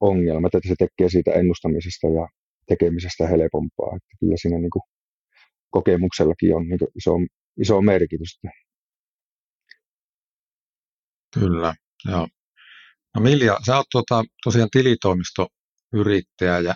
ongelmat, 0.00 0.54
että 0.54 0.68
se 0.68 0.74
tekee 0.78 1.08
siitä 1.08 1.32
ennustamisesta 1.32 2.06
ja 2.06 2.28
tekemisestä 2.70 3.26
helpompaa. 3.26 3.96
Että 3.96 4.16
kyllä 4.20 4.36
siinä 4.42 4.58
niin 4.58 4.70
kuin 4.70 4.82
kokemuksellakin 5.70 6.56
on 6.56 6.68
niin 6.68 6.78
iso, 6.96 7.12
iso 7.60 7.82
merkitys. 7.82 8.40
Kyllä, 11.34 11.74
joo. 12.08 12.28
No 13.14 13.20
Milja, 13.20 13.58
sä 13.66 13.76
oot 13.76 13.86
tuota, 13.92 14.24
tosiaan 14.44 14.68
tilitoimistoyrittäjä 14.70 16.58
ja 16.58 16.74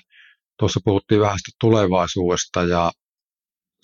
tuossa 0.58 0.80
puhuttiin 0.84 1.20
vähän 1.20 1.38
sitä 1.38 1.56
tulevaisuudesta 1.60 2.62
ja 2.62 2.92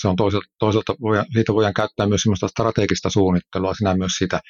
se 0.03 0.09
on 0.09 0.17
toisaalta, 0.17 0.49
toisaalta 0.59 0.95
voi, 1.01 1.17
siitä 1.33 1.55
voidaan 1.55 1.75
käyttää 1.75 2.07
myös 2.07 2.23
sellaista 2.23 2.49
strategista 2.49 3.11
suunnittelua. 3.11 3.75
Sinä 3.75 3.97
myös 3.97 4.13
sitä, 4.19 4.41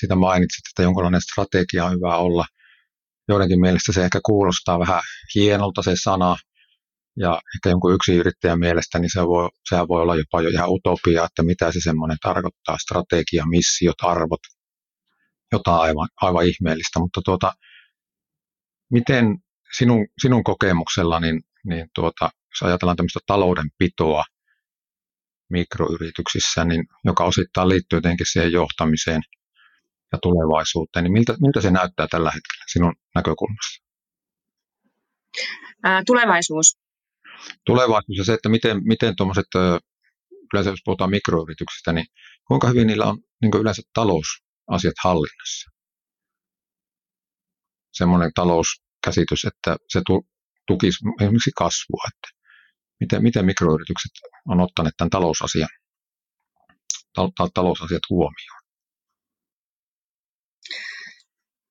sitä 0.00 0.14
mainitsit, 0.14 0.62
että 0.70 0.82
jonkinlainen 0.82 1.20
strategia 1.20 1.84
on 1.84 1.92
hyvä 1.92 2.16
olla. 2.16 2.44
Joidenkin 3.28 3.60
mielestä 3.60 3.92
se 3.92 4.04
ehkä 4.04 4.20
kuulostaa 4.26 4.78
vähän 4.78 5.02
hienolta 5.34 5.82
se 5.82 5.92
sana, 6.02 6.36
ja 7.18 7.40
ehkä 7.56 7.70
jonkun 7.70 7.94
yksi 7.94 8.14
yrittäjän 8.14 8.58
mielestä, 8.58 8.98
niin 8.98 9.10
se 9.12 9.26
voi, 9.26 9.48
sehän 9.68 9.88
voi 9.88 10.02
olla 10.02 10.16
jopa 10.16 10.42
jo 10.42 10.48
ihan 10.48 10.70
utopia, 10.70 11.24
että 11.24 11.42
mitä 11.42 11.72
se 11.72 11.80
semmoinen 11.80 12.16
tarkoittaa, 12.22 12.76
strategia, 12.78 13.46
missiot, 13.46 13.96
arvot, 14.02 14.40
jotain 15.52 15.80
aivan, 15.80 16.08
aivan 16.22 16.46
ihmeellistä, 16.46 16.98
mutta 17.00 17.20
tuota, 17.24 17.52
miten 18.90 19.38
sinun, 19.76 20.06
sinun 20.22 20.44
kokemuksella, 20.44 21.20
niin, 21.20 21.40
niin 21.64 21.86
tuota, 21.94 22.24
jos 22.24 22.68
ajatellaan 22.68 22.96
tämmöistä 22.96 23.20
taloudenpitoa 23.26 24.24
mikroyrityksissä, 25.50 26.64
niin 26.64 26.84
joka 27.04 27.24
osittain 27.24 27.68
liittyy 27.68 27.96
jotenkin 27.96 28.26
siihen 28.26 28.52
johtamiseen 28.52 29.22
ja 30.12 30.18
tulevaisuuteen, 30.22 31.04
niin 31.04 31.12
miltä, 31.12 31.34
miltä 31.40 31.60
se 31.60 31.70
näyttää 31.70 32.06
tällä 32.10 32.30
hetkellä 32.30 32.64
sinun 32.72 32.94
näkökulmassa? 33.14 33.84
Tulevaisuus. 36.06 36.87
Tulevaisuus 37.66 38.18
ja 38.18 38.24
se, 38.24 38.34
että 38.34 38.48
miten, 38.48 38.80
miten 38.84 39.16
tuommoiset, 39.16 39.46
yleensä 40.52 40.70
jos 40.70 40.80
puhutaan 40.84 41.10
mikroyrityksistä, 41.10 41.92
niin 41.92 42.06
kuinka 42.48 42.68
hyvin 42.68 42.86
niillä 42.86 43.06
on 43.06 43.18
niin 43.42 43.60
yleensä 43.60 43.82
talousasiat 43.94 44.94
hallinnassa? 45.04 45.70
Semmoinen 47.92 48.30
talouskäsitys, 48.34 49.44
että 49.44 49.76
se 49.88 50.00
tukisi 50.66 50.98
esimerkiksi 51.20 51.50
kasvua, 51.56 52.04
että 52.08 52.38
miten, 53.00 53.22
miten 53.22 53.44
mikroyritykset 53.44 54.12
on 54.48 54.60
ottaneet 54.60 54.94
tämän 54.96 55.10
talousasian, 55.10 55.68
ta, 57.14 57.48
talousasiat 57.54 58.02
huomioon? 58.10 58.58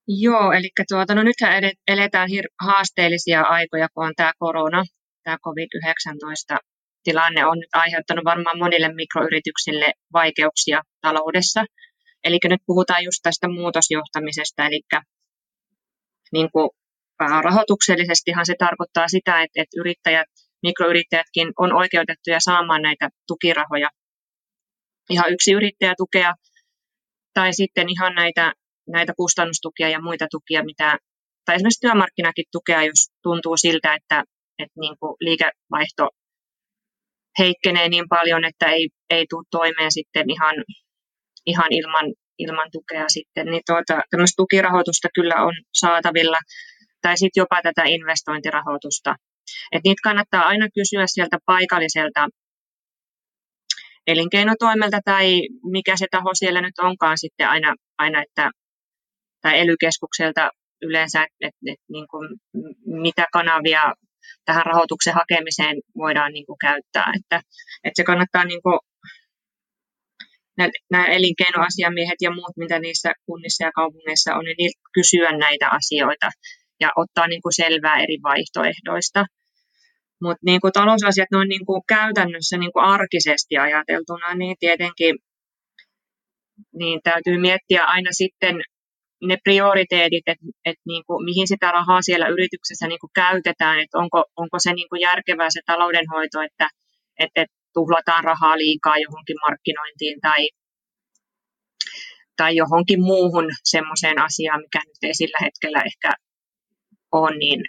Joo, 0.08 0.52
eli 0.52 0.70
tuota, 0.90 1.16
no 1.16 1.24
nythän 1.24 1.64
eletään 1.88 2.30
haasteellisia 2.62 3.42
aikoja, 3.42 3.88
kun 3.94 4.06
on 4.06 4.14
tämä 4.16 4.32
korona, 4.40 4.84
tämä 5.28 5.46
COVID-19-tilanne 5.48 7.42
on 7.46 7.58
nyt 7.60 7.74
aiheuttanut 7.84 8.26
varmaan 8.26 8.58
monille 8.64 8.90
mikroyrityksille 8.94 9.88
vaikeuksia 10.14 10.82
taloudessa. 11.02 11.62
Eli 12.24 12.38
nyt 12.44 12.62
puhutaan 12.66 13.04
just 13.04 13.20
tästä 13.24 13.48
muutosjohtamisesta, 13.48 14.66
eli 14.66 14.82
niin 16.36 16.50
kuin 16.54 16.70
rahoituksellisestihan 17.48 18.46
se 18.46 18.56
tarkoittaa 18.60 19.08
sitä, 19.08 19.42
että, 19.44 19.62
että 19.62 19.80
yrittäjät 19.82 20.30
mikroyrittäjätkin 20.64 21.48
on 21.60 21.76
oikeutettuja 21.82 22.40
saamaan 22.40 22.82
näitä 22.82 23.10
tukirahoja. 23.28 23.90
Ihan 25.10 25.34
yksi 25.34 25.52
yrittäjätukea 25.52 26.34
tai 27.34 27.54
sitten 27.54 27.90
ihan 27.90 28.16
näitä, 28.16 28.54
näitä 28.88 29.14
kustannustukia 29.18 29.90
ja 29.90 30.02
muita 30.02 30.28
tukia, 30.32 30.64
mitä, 30.64 30.98
tai 31.46 31.56
esimerkiksi 31.56 31.82
työmarkkinakin 31.82 32.46
tukea, 32.52 32.84
jos 32.84 33.02
tuntuu 33.24 33.58
siltä, 33.58 33.96
että, 33.96 34.24
että 34.60 34.80
niin 34.80 34.96
kuin 35.00 35.16
liikevaihto 35.20 36.10
heikkenee 37.40 37.90
niin 37.90 38.10
paljon, 38.10 38.46
että 38.46 38.66
ei, 38.66 38.90
ei 39.10 39.26
tule 39.30 39.44
toimeen 39.52 39.92
sitten 39.92 40.30
ihan, 40.30 40.56
ihan 41.46 41.68
ilman, 41.72 42.14
ilman 42.40 42.70
tukea 42.72 43.06
sitten, 43.08 43.46
niin 43.46 43.62
tuota, 43.66 44.02
tämmöistä 44.10 44.38
tukirahoitusta 44.38 45.08
kyllä 45.16 45.36
on 45.36 45.54
saatavilla, 45.74 46.38
tai 47.02 47.18
sitten 47.18 47.42
jopa 47.42 47.62
tätä 47.64 47.84
investointirahoitusta. 47.86 49.16
Et 49.72 49.84
niitä 49.84 50.02
kannattaa 50.04 50.44
aina 50.44 50.68
kysyä 50.76 51.04
sieltä 51.08 51.38
paikalliselta 51.46 52.28
elinkeinotoimelta 54.08 55.00
tai 55.06 55.42
mikä 55.72 55.98
se 55.98 56.06
taho 56.12 56.30
siellä 56.34 56.62
nyt 56.62 56.80
onkaan 56.80 57.18
sitten 57.18 57.50
aina, 57.50 57.76
aina 57.98 58.22
että, 58.22 58.52
tai 59.42 59.60
elykeskukselta 59.60 60.50
yleensä, 60.82 61.24
että 61.42 61.72
et, 61.72 61.80
niin 61.90 62.08
kuin, 62.12 62.30
mitä 62.86 63.26
kanavia 63.34 63.94
tähän 64.46 64.66
rahoituksen 64.66 65.14
hakemiseen 65.14 65.78
voidaan 65.98 66.34
niin 66.34 66.46
kuin, 66.46 66.58
käyttää. 66.58 67.12
Että, 67.20 67.42
että 67.84 68.02
se 68.02 68.04
kannattaa 68.04 68.46
niin 68.46 68.62
kuin, 68.62 68.80
nämä 70.92 71.06
elinkeinoasiamiehet 71.06 72.20
ja 72.22 72.32
muut, 72.32 72.58
mitä 72.58 72.80
niissä 72.80 73.14
kunnissa 73.26 73.64
ja 73.64 73.72
kaupungeissa 73.72 74.36
on, 74.36 74.46
niin 74.58 74.72
kysyä 74.94 75.32
näitä 75.32 75.68
asioita 75.70 76.30
ja 76.80 76.90
ottaa 76.96 77.28
niin 77.28 77.42
kuin 77.42 77.56
selvää 77.56 77.98
eri 78.04 78.18
vaihtoehdoista. 78.24 79.26
Mutta 80.22 80.46
niin 80.46 80.62
kuin 80.62 80.74
talousasiat 80.74 81.32
noin 81.32 81.50
niin 81.50 81.66
kuin 81.66 81.82
käytännössä 81.88 82.58
niin 82.58 82.74
kuin 82.74 82.86
arkisesti 82.86 83.58
ajateltuna, 83.58 84.34
niin 84.36 84.56
tietenkin 84.60 85.16
niin 86.80 87.00
täytyy 87.04 87.38
miettiä 87.38 87.84
aina 87.84 88.10
sitten 88.12 88.56
ne 89.22 89.38
prioriteetit, 89.44 90.24
että 90.28 90.46
et 90.66 90.80
niin 90.86 91.04
kuin, 91.08 91.26
mihin 91.26 91.48
sitä 91.48 91.72
rahaa 91.72 92.02
siellä 92.02 92.28
yrityksessä 92.28 92.88
niin 92.88 93.00
kuin 93.00 93.12
käytetään, 93.16 93.80
että 93.80 93.98
onko, 93.98 94.26
onko 94.36 94.58
se 94.60 94.74
niin 94.74 94.90
kuin 94.90 95.02
järkevää 95.02 95.50
se 95.50 95.62
taloudenhoito, 95.66 96.42
että, 96.42 96.68
että 97.20 97.46
tuhlataan 97.74 98.24
rahaa 98.24 98.58
liikaa 98.58 98.98
johonkin 98.98 99.38
markkinointiin 99.48 100.20
tai, 100.22 100.50
tai 102.38 102.56
johonkin 102.56 103.02
muuhun 103.02 103.48
semmoiseen 103.64 104.22
asiaan, 104.22 104.62
mikä 104.62 104.80
nyt 104.80 105.04
ei 105.04 105.16
sillä 105.16 105.38
hetkellä 105.42 105.82
ehkä 105.86 106.12
on 107.12 107.40
niin 107.40 107.62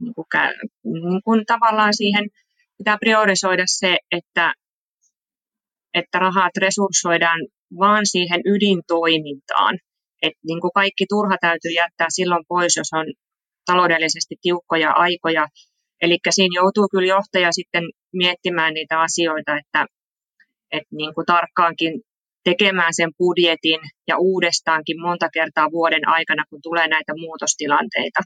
niin 0.00 0.14
kuin, 0.14 0.26
niin 0.84 1.22
kuin 1.24 1.46
tavallaan 1.46 1.96
siihen 1.96 2.28
pitää 2.78 2.98
priorisoida 3.00 3.64
se, 3.66 3.98
että, 4.12 4.54
että 5.94 6.18
rahat 6.18 6.56
resurssoidaan 6.56 7.40
vaan 7.78 8.06
siihen 8.06 8.40
ydintoimintaan. 8.44 9.78
Et 10.22 10.32
niin 10.46 10.60
kuin 10.60 10.70
kaikki 10.74 11.04
turha 11.08 11.36
täytyy 11.40 11.70
jättää 11.70 12.06
silloin 12.10 12.44
pois, 12.48 12.76
jos 12.76 12.88
on 12.92 13.06
taloudellisesti 13.66 14.34
tiukkoja 14.42 14.90
aikoja. 14.90 15.48
Eli 16.02 16.18
siinä 16.30 16.60
joutuu 16.60 16.88
kyllä 16.90 17.08
johtaja 17.08 17.52
sitten 17.52 17.84
miettimään 18.12 18.74
niitä 18.74 19.00
asioita, 19.00 19.58
että, 19.58 19.86
että 20.72 20.96
niin 20.96 21.14
kuin 21.14 21.26
tarkkaankin 21.26 22.00
tekemään 22.44 22.94
sen 22.94 23.10
budjetin 23.18 23.80
ja 24.08 24.18
uudestaankin 24.18 25.00
monta 25.00 25.28
kertaa 25.32 25.70
vuoden 25.70 26.08
aikana, 26.08 26.44
kun 26.50 26.60
tulee 26.62 26.88
näitä 26.88 27.12
muutostilanteita 27.16 28.20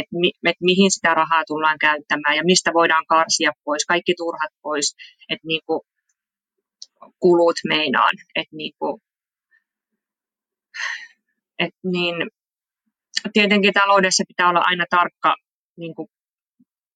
että, 0.00 0.14
mi, 0.20 0.30
että 0.50 0.64
mihin 0.70 0.90
sitä 0.90 1.14
rahaa 1.14 1.44
tullaan 1.46 1.78
käyttämään 1.78 2.36
ja 2.36 2.44
mistä 2.44 2.70
voidaan 2.74 3.06
karsia 3.06 3.50
pois, 3.64 3.84
kaikki 3.84 4.14
turhat 4.16 4.52
pois, 4.62 4.86
että 5.28 5.46
niin 5.46 5.60
kuin 5.66 5.80
kulut 7.18 7.56
meinaan, 7.68 8.14
että 8.34 8.56
niin 8.56 8.72
kuin, 8.78 9.02
että 11.58 11.78
niin, 11.84 12.14
tietenkin 13.32 13.72
taloudessa 13.72 14.24
pitää 14.28 14.48
olla 14.48 14.62
aina 14.64 14.84
tarkka 14.90 15.34
niin 15.76 15.94
kuin 15.94 16.08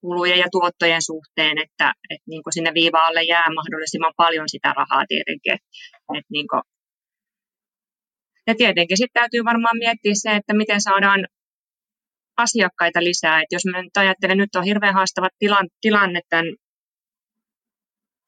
kulujen 0.00 0.38
ja 0.38 0.46
tuottojen 0.52 1.02
suhteen, 1.02 1.58
että, 1.58 1.92
että 2.10 2.26
niin 2.26 2.42
kuin 2.42 2.52
sinne 2.52 2.74
viivaalle 2.74 3.22
jää 3.22 3.54
mahdollisimman 3.54 4.12
paljon 4.16 4.48
sitä 4.48 4.72
rahaa 4.76 5.04
tietenkin. 5.08 5.52
Että, 5.52 5.68
että 6.18 6.32
niin 6.32 6.48
kuin, 6.48 6.62
ja 8.46 8.54
tietenkin 8.54 8.96
sitten 8.96 9.20
täytyy 9.20 9.44
varmaan 9.44 9.78
miettiä 9.78 10.12
se, 10.14 10.30
että 10.36 10.54
miten 10.54 10.80
saadaan 10.80 11.26
asiakkaita 12.36 13.04
lisää. 13.04 13.40
Et 13.40 13.52
jos 13.52 13.62
mä 13.70 13.82
nyt 13.82 13.96
ajattelen, 13.96 14.38
nyt 14.38 14.54
on 14.56 14.64
hirveän 14.64 14.94
haastava 14.94 15.28
tilanne 15.80 16.20
tämän, 16.28 16.46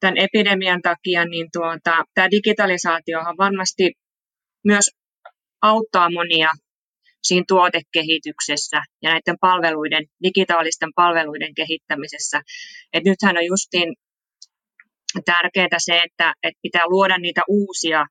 tämän 0.03 0.17
epidemian 0.17 0.81
takia, 0.81 1.25
niin 1.25 1.47
tuota, 1.53 2.03
tämä 2.13 2.31
digitalisaatiohan 2.31 3.37
varmasti 3.37 3.91
myös 4.63 4.85
auttaa 5.61 6.09
monia 6.11 6.51
siinä 7.21 7.45
tuotekehityksessä 7.47 8.77
ja 9.01 9.09
näiden 9.09 9.35
palveluiden, 9.41 10.05
digitaalisten 10.23 10.89
palveluiden 10.95 11.53
kehittämisessä. 11.53 12.41
Et 12.93 13.03
nythän 13.03 13.37
on 13.37 13.45
justiin 13.45 13.95
tärkeää 15.25 15.77
se, 15.77 16.01
että, 16.05 16.33
että 16.43 16.59
pitää 16.61 16.83
luoda 16.87 17.17
niitä 17.17 17.41
uusia 17.47 18.05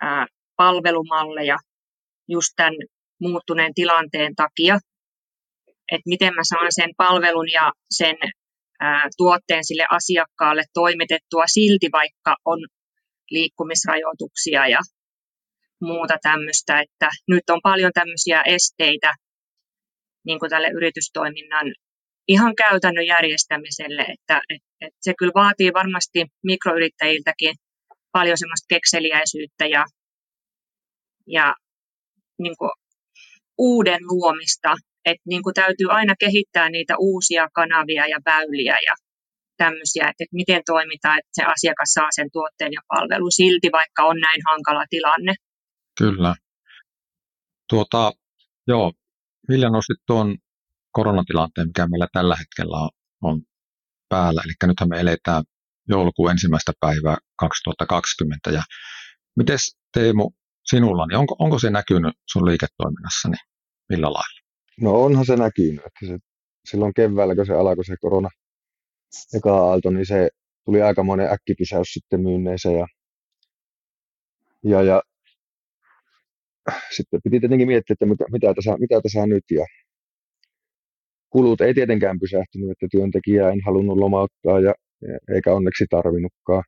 ää, 0.00 0.26
palvelumalleja 0.56 1.58
just 2.28 2.52
tämän 2.56 2.74
muuttuneen 3.20 3.74
tilanteen 3.74 4.34
takia, 4.34 4.78
että 5.92 6.08
miten 6.08 6.34
mä 6.34 6.42
saan 6.48 6.66
sen 6.70 6.90
palvelun 6.96 7.50
ja 7.52 7.72
sen 7.90 8.16
tuotteen 9.16 9.64
sille 9.64 9.86
asiakkaalle 9.90 10.64
toimitettua 10.74 11.44
silti, 11.46 11.88
vaikka 11.92 12.36
on 12.44 12.58
liikkumisrajoituksia 13.30 14.68
ja 14.68 14.78
muuta 15.80 16.16
tämmöistä, 16.22 16.80
että 16.80 17.08
nyt 17.28 17.50
on 17.50 17.60
paljon 17.62 17.92
tämmöisiä 17.94 18.42
esteitä 18.42 19.14
niin 20.26 20.38
kuin 20.38 20.50
tälle 20.50 20.68
yritystoiminnan 20.68 21.66
ihan 22.28 22.54
käytännön 22.56 23.06
järjestämiselle, 23.06 24.02
että, 24.02 24.40
että, 24.54 24.68
että 24.80 24.98
se 25.00 25.14
kyllä 25.18 25.32
vaatii 25.34 25.72
varmasti 25.72 26.26
mikroyrittäjiltäkin 26.42 27.54
paljon 28.12 28.38
semmoista 28.38 28.66
kekseliäisyyttä 28.68 29.66
ja, 29.66 29.84
ja 31.26 31.54
niin 32.38 32.56
kuin 32.58 32.70
uuden 33.58 34.00
luomista, 34.02 34.74
että 35.04 35.22
niin 35.28 35.42
kuin 35.42 35.54
täytyy 35.54 35.86
aina 35.90 36.14
kehittää 36.20 36.68
niitä 36.70 36.94
uusia 36.98 37.48
kanavia 37.54 38.06
ja 38.06 38.18
väyliä 38.24 38.76
ja 38.86 38.94
tämmöisiä, 39.56 40.04
että, 40.08 40.24
miten 40.32 40.62
toimitaan, 40.66 41.18
että 41.18 41.30
se 41.32 41.42
asiakas 41.42 41.90
saa 41.94 42.08
sen 42.10 42.28
tuotteen 42.32 42.72
ja 42.72 42.80
palvelun 42.88 43.32
silti, 43.32 43.68
vaikka 43.72 44.02
on 44.04 44.16
näin 44.20 44.40
hankala 44.50 44.84
tilanne. 44.90 45.34
Kyllä. 45.98 46.34
Tuota, 47.70 48.12
joo, 48.66 48.92
Vilja 49.48 49.70
nosti 49.70 49.92
tuon 50.06 50.36
koronatilanteen, 50.92 51.68
mikä 51.68 51.86
meillä 51.86 52.08
tällä 52.12 52.36
hetkellä 52.36 52.76
on, 52.76 52.90
on 53.22 53.42
päällä. 54.08 54.42
Eli 54.44 54.52
nythän 54.66 54.88
me 54.88 55.00
eletään 55.00 55.44
joulukuun 55.88 56.30
ensimmäistä 56.30 56.72
päivää 56.80 57.16
2020. 57.36 58.50
Ja 58.50 58.62
miten 59.36 59.58
Teemu 59.92 60.30
sinulla, 60.70 61.06
niin 61.06 61.18
onko, 61.18 61.36
onko 61.38 61.58
se 61.58 61.70
näkynyt 61.70 62.14
sun 62.32 62.46
liiketoiminnassani 62.46 63.36
millä 63.88 64.06
lailla? 64.06 64.47
No 64.80 65.04
onhan 65.04 65.26
se 65.26 65.36
näkynyt. 65.36 65.86
Että 65.86 66.06
se, 66.06 66.18
silloin 66.70 66.94
keväällä, 66.94 67.34
kun 67.34 67.46
se 67.46 67.52
alkoi 67.54 67.84
se 67.84 67.94
korona 68.00 68.28
eka 69.34 69.56
aalto, 69.58 69.90
niin 69.90 70.06
se 70.06 70.28
tuli 70.64 70.82
aikamoinen 70.82 71.32
äkkipysäys 71.32 71.88
sitten 71.92 72.20
myynneiseen 72.20 72.78
ja, 72.78 72.86
ja, 74.64 74.82
ja 74.82 75.02
sitten 76.96 77.20
piti 77.24 77.40
tietenkin 77.40 77.68
miettiä, 77.68 77.94
että 77.94 78.06
mitä, 78.06 78.24
mitä, 78.32 78.54
tässä, 78.54 78.76
mitä 78.78 79.00
tässä 79.00 79.26
nyt 79.26 79.44
ja 79.50 79.66
kulut 81.30 81.60
ei 81.60 81.74
tietenkään 81.74 82.20
pysähtynyt, 82.20 82.70
että 82.70 82.86
työntekijää 82.90 83.50
en 83.50 83.60
halunnut 83.66 83.98
lomauttaa 83.98 84.60
ja 84.60 84.74
eikä 85.34 85.54
onneksi 85.54 85.84
tarvinnutkaan. 85.90 86.64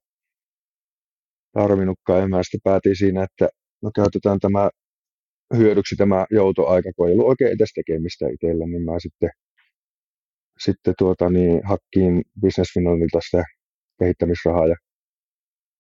tarvinnutkaan. 1.53 2.21
Ja 2.21 2.29
mä 2.29 2.43
sitten 2.43 2.61
päätin 2.65 2.97
siinä, 2.97 3.23
että 3.25 3.49
no 3.83 3.91
käytetään 3.95 4.41
tämä 4.41 4.71
hyödyksi 5.57 5.97
tämä 5.97 6.27
joutoaika, 6.31 6.91
kun 6.97 7.09
ei 7.09 7.13
ollut 7.15 7.29
oikein 7.29 7.53
edes 7.53 7.73
tekemistä 7.75 8.29
itsellä, 8.29 8.67
niin 8.67 8.83
mä 8.83 8.93
sitten, 8.99 9.31
sitten 10.59 10.95
tuota, 10.99 11.31
niin, 11.31 11.61
hakkiin 11.65 12.23
Business 12.41 12.75
Finlandilta 12.75 13.19
sitä 13.21 13.45
kehittämisrahaa 13.99 14.67
ja, 14.67 14.77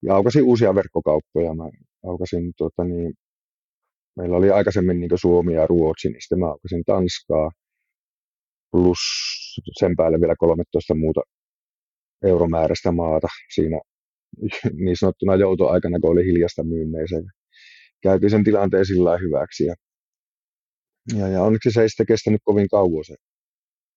ja 0.02 0.14
aukasin 0.14 0.42
uusia 0.42 0.74
verkkokauppoja. 0.74 1.54
Mä 1.54 1.64
aukasin, 2.06 2.52
tuota, 2.56 2.84
niin, 2.84 3.12
meillä 4.16 4.36
oli 4.36 4.50
aikaisemmin 4.50 5.00
niin 5.00 5.10
Suomi 5.14 5.54
ja 5.54 5.66
Ruotsi, 5.66 6.08
niin 6.08 6.22
sitten 6.22 6.38
mä 6.38 6.46
aukasin 6.46 6.82
Tanskaa 6.86 7.50
plus 8.70 8.98
sen 9.78 9.96
päälle 9.96 10.20
vielä 10.20 10.34
13 10.38 10.94
muuta 10.94 11.20
euromääräistä 12.24 12.92
maata 12.92 13.28
siinä 13.54 13.80
niin 14.84 14.96
sanottuna 14.96 15.36
joutoaikana, 15.36 16.00
kun 16.00 16.10
oli 16.10 16.24
hiljasta 16.24 16.64
myynneisen. 16.64 17.24
Käytiin 18.02 18.30
sen 18.30 18.44
tilanteen 18.44 18.86
sillä 18.86 19.18
hyväksi. 19.18 19.64
Ja, 19.64 19.74
ja, 21.18 21.28
ja 21.28 21.42
onneksi 21.42 21.70
se 21.70 21.82
ei 21.82 21.88
sitten 21.88 22.06
kestänyt 22.06 22.40
kovin 22.44 22.68
kauan 22.70 23.04
se 23.04 23.14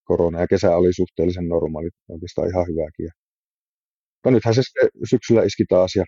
korona, 0.04 0.42
ja 0.42 0.48
kesä 0.48 0.78
oli 0.78 0.94
suhteellisen 0.94 1.48
normaali, 1.48 1.90
oikeastaan 2.10 2.50
ihan 2.50 2.68
hyväkin. 2.68 3.06
Ja, 3.06 3.12
mutta 4.16 4.32
nythän 4.32 4.56
se 4.56 4.62
syksyllä 5.10 5.44
iski 5.44 5.66
taas, 5.70 5.96
ja, 5.96 6.06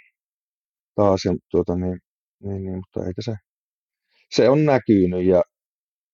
taas, 0.95 1.25
ja 1.25 1.31
tuota, 1.51 1.75
niin, 1.75 1.99
niin, 2.43 2.65
niin, 2.65 2.75
mutta 2.75 3.07
eikä 3.07 3.21
se, 3.21 3.35
se 4.35 4.49
on 4.49 4.65
näkynyt, 4.65 5.25
ja, 5.25 5.43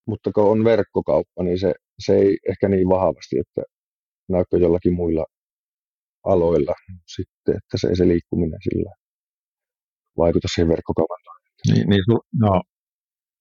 mutta 0.08 0.32
kun 0.36 0.44
on 0.44 0.64
verkkokauppa, 0.64 1.44
niin 1.44 1.60
se, 1.60 1.74
se 2.06 2.16
ei 2.18 2.38
ehkä 2.50 2.70
niin 2.70 2.90
vahvasti, 2.90 3.40
että 3.40 3.62
näykö 4.30 4.58
jollakin 4.58 4.94
muilla 4.94 5.26
aloilla 6.26 6.74
sitten, 7.16 7.56
että 7.58 7.78
se 7.82 7.96
se 7.96 8.08
liikkuminen 8.08 8.60
sillä 8.64 8.92
vaikuta 10.18 10.48
siihen 10.56 10.70
verkkokaupan 10.70 11.18
niin, 11.68 11.90
niin, 11.90 12.04
su, 12.10 12.20
no, 12.40 12.62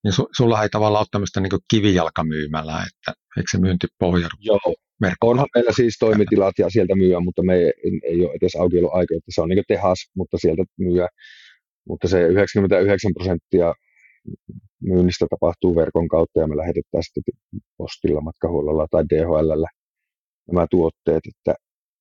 niin 0.05 0.13
su, 0.13 0.29
sulla 0.37 0.63
ei 0.63 0.69
tavallaan 0.69 1.01
ole 1.01 1.07
tämmöistä 1.11 1.41
niin 1.41 1.67
kivijalkamyymälää, 1.71 2.85
että 2.87 3.21
eikö 3.37 3.51
se 3.51 3.59
myynti 3.59 3.87
pohjaudu 3.99 4.37
Joo, 4.41 4.75
onhan 5.21 5.49
meillä 5.55 5.73
siis 5.73 5.97
toimitilat 5.99 6.55
ja 6.59 6.71
sieltä 6.71 6.95
myyä, 6.95 7.21
mutta 7.21 7.43
me 7.43 7.55
ei, 7.55 7.73
ei 8.03 8.25
ole 8.25 8.35
edes 8.41 8.57
aukioloaika, 8.57 9.15
että 9.15 9.31
se 9.35 9.41
on 9.41 9.49
niin 9.49 9.65
tehas, 9.69 9.99
mutta 10.17 10.39
sieltä 10.39 10.65
myyä. 10.79 11.09
Mutta 11.89 12.09
se 12.09 12.23
99 12.23 13.15
prosenttia 13.15 13.75
myynnistä 14.83 15.27
tapahtuu 15.31 15.77
verkon 15.77 16.09
kautta 16.09 16.41
ja 16.41 16.47
me 16.47 16.57
lähetetään 16.57 17.03
sitten 17.03 17.23
postilla, 17.77 18.21
matkahuollolla 18.21 18.87
tai 18.91 19.05
DHL 19.11 19.65
nämä 20.53 20.67
tuotteet, 20.71 21.23
että 21.29 21.55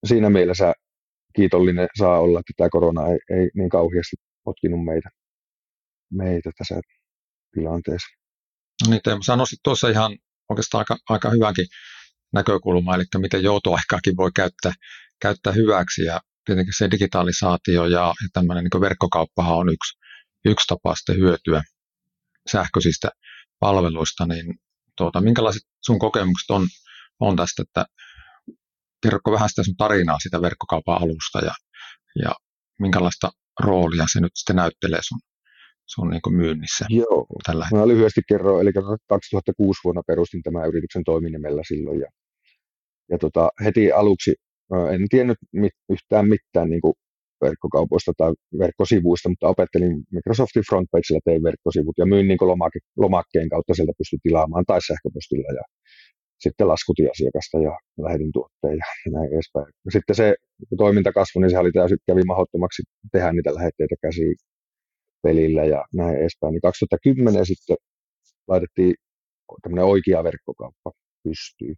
siinä 0.05 0.29
mielessä 0.29 0.73
kiitollinen 1.35 1.87
saa 1.97 2.19
olla, 2.19 2.39
että 2.39 2.53
tämä 2.57 2.69
korona 2.69 3.07
ei, 3.07 3.19
ei 3.37 3.49
niin 3.55 3.69
kauheasti 3.69 4.15
potkinut 4.43 4.85
meitä, 4.85 5.09
meitä 6.11 6.51
tässä 6.57 6.81
tilanteessa. 7.53 8.07
No 8.85 8.91
niin, 8.91 9.01
Teemu, 9.03 9.23
sanoisit 9.23 9.59
tuossa 9.63 9.89
ihan 9.89 10.17
oikeastaan 10.49 10.79
aika, 10.79 10.97
aika 11.09 11.29
hyvänkin 11.29 11.65
näkökulma, 12.33 12.95
eli 12.95 13.03
miten 13.17 13.43
joutoaikaakin 13.43 14.17
voi 14.17 14.31
käyttää, 14.35 14.73
käyttää 15.21 15.53
hyväksi, 15.53 16.03
ja 16.03 16.19
tietenkin 16.45 16.73
se 16.77 16.91
digitalisaatio 16.91 17.85
ja, 17.85 17.99
ja 17.99 18.27
tämmöinen 18.33 18.63
niin 18.63 18.81
verkkokauppahan 18.81 19.57
on 19.57 19.69
yksi, 19.69 19.97
yksi 20.45 20.67
tapa 20.67 20.95
sitten 20.95 21.15
hyötyä 21.15 21.63
sähköisistä 22.51 23.09
palveluista, 23.59 24.25
niin 24.25 24.55
tuota, 24.97 25.21
minkälaiset 25.21 25.61
sun 25.85 25.99
kokemukset 25.99 26.49
on, 26.49 26.67
on 27.19 27.35
tästä, 27.35 27.61
että 27.61 27.85
kerroko 29.03 29.31
vähän 29.31 29.49
sitä 29.49 29.63
sun 29.63 29.77
tarinaa 29.77 30.17
sitä 30.23 30.41
verkkokaupan 30.41 31.01
alusta 31.01 31.39
ja, 31.39 31.53
ja 32.23 32.31
minkälaista 32.79 33.31
roolia 33.59 34.05
se 34.13 34.19
nyt 34.19 34.31
sitten 34.35 34.55
näyttelee 34.55 34.99
sun, 35.01 35.19
sun 35.95 36.09
niin 36.09 36.21
myynnissä 36.29 36.85
Joo, 36.89 37.25
tällä 37.45 37.65
hetkellä? 37.65 37.81
Mä 37.81 37.87
lyhyesti 37.87 38.21
kerron, 38.29 38.61
eli 38.61 38.71
2006 39.07 39.79
vuonna 39.83 40.01
perustin 40.07 40.43
tämän 40.43 40.67
yrityksen 40.67 41.03
toiminimellä 41.03 41.61
silloin 41.67 41.99
ja, 41.99 42.09
ja 43.11 43.17
tota, 43.17 43.49
heti 43.63 43.91
aluksi 43.91 44.33
en 44.93 45.09
tiennyt 45.09 45.37
mit, 45.53 45.73
yhtään 45.89 46.27
mitään 46.29 46.69
niin 46.69 46.81
kuin 46.81 46.93
verkkokaupoista 47.41 48.11
tai 48.17 48.33
verkkosivuista, 48.59 49.29
mutta 49.29 49.47
opettelin 49.47 49.93
Microsoftin 50.11 50.63
frontpagella 50.69 51.19
tein 51.25 51.43
verkkosivut 51.43 51.97
ja 51.97 52.05
myin 52.05 52.27
niin 52.27 52.37
lomake, 52.41 52.79
lomakkeen 52.97 53.49
kautta 53.49 53.73
sieltä 53.73 53.93
pystyi 53.97 54.19
tilaamaan 54.23 54.65
tai 54.67 54.79
sähköpostilla 54.81 55.51
ja 55.59 55.63
sitten 56.39 56.67
laskutin 56.67 57.11
asiakasta 57.11 57.57
ja 57.67 57.73
lähetin 58.05 58.31
tuotteen 58.33 58.77
ja 58.81 58.87
näin 59.15 59.33
edespäin. 59.33 59.69
Sitten 59.95 60.15
se 60.15 60.35
toiminta 60.77 61.11
kasvoi, 61.11 61.41
niin 61.41 61.51
se 61.51 61.59
oli 61.59 61.71
täysin, 61.71 61.97
kävi 62.07 62.23
mahdottomaksi 62.23 62.81
tehdä 63.11 63.33
niitä 63.33 63.55
lähetteitä 63.55 63.95
käsiin 64.01 64.35
pelillä 65.21 65.65
ja 65.65 65.85
näin 65.93 66.17
edespäin. 66.17 66.51
Niin 66.51 66.61
2010 66.61 67.45
sitten 67.45 67.77
laitettiin 68.47 68.95
tämmöinen 69.61 69.85
oikea 69.85 70.23
verkkokauppa 70.23 70.91
pystyyn. 71.23 71.75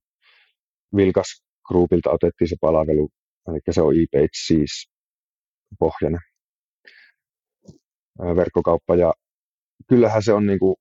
Vilkas 0.96 1.44
Groupilta 1.68 2.12
otettiin 2.12 2.50
se 2.50 2.56
palvelu, 2.62 3.10
eli 3.48 3.60
se 3.72 3.82
on 3.82 3.94
ePage 3.94 4.30
siis 4.46 4.90
pohjainen 5.80 6.20
verkkokauppa 8.20 8.96
ja 8.96 9.14
kyllähän 9.90 10.24
se 10.24 10.34
on 10.34 10.46
niin 10.46 10.60
kuin 10.60 10.76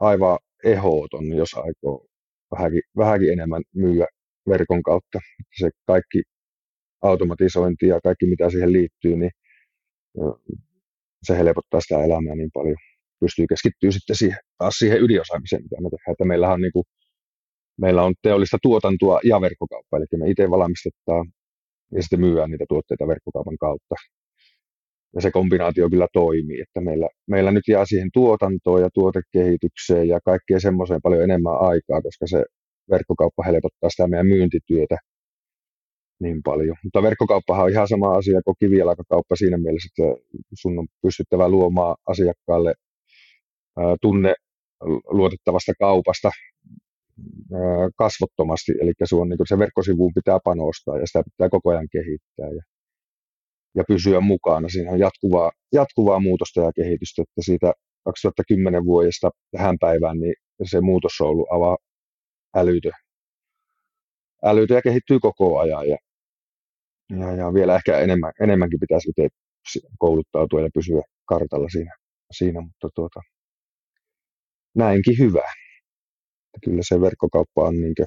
aivan 0.00 0.38
ehdoton, 0.64 1.32
jos 1.36 1.54
aikoo 1.54 2.06
vähänkin, 2.50 2.82
vähänkin 2.96 3.32
enemmän 3.32 3.62
myyä 3.74 4.06
verkon 4.48 4.82
kautta. 4.82 5.18
Se 5.60 5.70
kaikki 5.86 6.22
automatisointi 7.02 7.86
ja 7.86 8.00
kaikki 8.00 8.26
mitä 8.26 8.50
siihen 8.50 8.72
liittyy, 8.72 9.16
niin 9.16 9.30
se 11.26 11.38
helpottaa 11.38 11.80
sitä 11.80 12.04
elämää 12.04 12.34
niin 12.34 12.50
paljon. 12.54 12.76
Pystyy 13.20 13.46
keskittyä 13.46 13.90
sitten 13.90 14.16
siihen, 14.16 14.38
taas 14.58 14.74
siihen 14.74 15.02
ydinosaamiseen, 15.04 15.62
mitä 15.62 15.76
me 15.82 15.88
tehdään. 15.90 16.12
Että 16.12 16.24
meillähän 16.24 16.54
on, 16.54 16.60
niin 16.60 16.72
kuin, 16.72 16.84
meillä 17.80 18.02
on 18.02 18.14
teollista 18.22 18.58
tuotantoa 18.62 19.20
ja 19.24 19.40
verkkokauppa, 19.40 19.96
eli 19.96 20.06
me 20.16 20.30
itse 20.30 20.50
valmistetaan 20.50 21.26
ja 21.94 22.02
sitten 22.02 22.20
myydään 22.20 22.50
niitä 22.50 22.64
tuotteita 22.68 23.06
verkkokaupan 23.06 23.58
kautta. 23.60 23.94
Ja 25.14 25.20
se 25.20 25.30
kombinaatio 25.30 25.90
kyllä 25.90 26.08
toimii, 26.12 26.60
että 26.60 26.80
meillä, 26.80 27.08
meillä 27.26 27.50
nyt 27.50 27.68
jää 27.68 27.84
siihen 27.86 28.10
tuotantoon 28.12 28.80
ja 28.82 28.88
tuotekehitykseen 28.94 30.08
ja 30.08 30.18
kaikkeen 30.24 30.60
semmoiseen 30.60 31.00
paljon 31.02 31.22
enemmän 31.22 31.60
aikaa, 31.60 32.02
koska 32.02 32.26
se 32.26 32.44
verkkokauppa 32.90 33.42
helpottaa 33.42 33.90
sitä 33.90 34.08
meidän 34.08 34.26
myyntityötä 34.26 34.96
niin 36.20 36.42
paljon. 36.42 36.76
Mutta 36.84 37.02
verkkokauppahan 37.02 37.64
on 37.64 37.70
ihan 37.70 37.88
sama 37.88 38.12
asia 38.12 38.40
kuin 38.44 38.56
kivijalkakauppa 38.60 39.36
siinä 39.36 39.58
mielessä, 39.58 39.88
että 39.92 40.22
sun 40.54 40.78
on 40.78 40.86
pystyttävä 41.02 41.48
luomaan 41.48 41.96
asiakkaalle 42.06 42.74
tunne 44.00 44.34
luotettavasta 45.10 45.72
kaupasta 45.78 46.30
kasvottomasti, 47.96 48.72
eli 48.80 48.92
se, 49.04 49.16
on, 49.16 49.28
niin 49.28 49.38
se 49.48 49.58
verkkosivuun 49.58 50.12
pitää 50.14 50.38
panostaa 50.44 50.98
ja 50.98 51.06
sitä 51.06 51.22
pitää 51.30 51.48
koko 51.48 51.70
ajan 51.70 51.88
kehittää 51.92 52.48
ja, 52.56 52.62
ja 53.74 53.84
pysyä 53.88 54.20
mukana. 54.20 54.68
Siinä 54.68 54.90
on 54.90 54.98
jatkuvaa, 54.98 55.50
jatkuvaa 55.72 56.20
muutosta 56.20 56.60
ja 56.60 56.72
kehitystä, 56.76 57.22
että 57.22 57.42
siitä 57.44 57.72
2010 58.04 58.84
vuodesta 58.84 59.30
tähän 59.50 59.76
päivään 59.80 60.18
niin 60.18 60.34
se 60.64 60.80
muutos 60.80 61.12
on 61.20 61.28
ollut 61.28 61.46
aivan 61.50 61.76
älytö. 62.56 62.90
älytö 64.44 64.74
ja 64.74 64.82
kehittyy 64.82 65.18
koko 65.20 65.58
ajan 65.58 65.88
ja 65.88 65.96
ja, 67.10 67.32
ja 67.32 67.54
vielä 67.54 67.76
ehkä 67.76 67.98
enemmän, 67.98 68.32
enemmänkin 68.42 68.80
pitäisi 68.80 69.10
itse 69.10 69.28
kouluttautua 69.98 70.60
ja 70.60 70.68
pysyä 70.74 71.02
kartalla 71.28 71.68
siinä, 71.68 71.96
siinä 72.30 72.60
mutta 72.60 72.88
tuota, 72.94 73.20
näinkin 74.76 75.18
hyvä. 75.18 75.52
Kyllä 76.64 76.82
se 76.88 77.00
verkkokauppa 77.00 77.62
on 77.62 77.80
niin 77.80 77.94
kuin, 77.96 78.06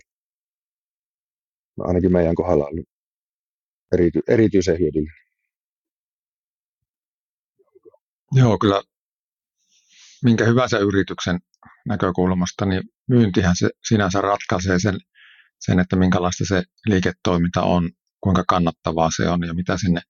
ainakin 1.80 2.12
meidän 2.12 2.36
kohdalla 2.36 2.66
ollut 2.66 2.86
erity, 3.94 4.20
erityisen 4.28 4.80
hyödyllinen. 4.80 5.30
Joo, 8.32 8.58
kyllä 8.58 8.82
minkä 10.24 10.46
hyvänsä 10.46 10.78
yrityksen 10.78 11.40
näkökulmasta, 11.88 12.66
niin 12.66 12.84
myyntihän 13.10 13.56
se 13.56 13.70
sinänsä 13.88 14.22
ratkaisee 14.22 14.80
sen, 14.80 14.98
sen, 15.60 15.80
että 15.80 15.96
minkälaista 15.96 16.46
se 16.48 16.64
liiketoiminta 16.86 17.62
on, 17.62 17.90
kuinka 18.22 18.44
kannattavaa 18.48 19.10
se 19.16 19.30
on 19.30 19.48
ja 19.48 19.54
mitä 19.54 19.78
sinne, 19.78 20.02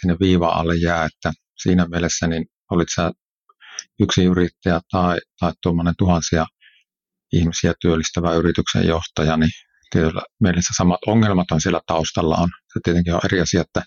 sinne 0.00 0.16
viiva 0.20 0.48
alle 0.48 0.76
jää. 0.76 1.04
Että 1.04 1.32
siinä 1.62 1.86
mielessä 1.90 2.26
niin 2.26 2.46
olit 2.70 2.88
sä 2.94 3.12
yksi 4.00 4.24
yrittäjä 4.24 4.80
tai, 4.90 5.18
tai 5.40 5.52
tuommoinen 5.62 5.94
tuhansia 5.98 6.46
ihmisiä 7.32 7.72
työllistävä 7.80 8.34
yrityksen 8.34 8.86
johtaja, 8.86 9.36
niin 9.36 9.50
tietyllä 9.90 10.22
mielessä 10.40 10.74
samat 10.76 10.98
ongelmat 11.06 11.50
on 11.50 11.60
siellä 11.60 11.80
taustalla 11.86 12.36
on. 12.36 12.48
Se 12.72 12.80
tietenkin 12.84 13.14
on 13.14 13.20
eri 13.24 13.40
asia, 13.40 13.60
että, 13.60 13.82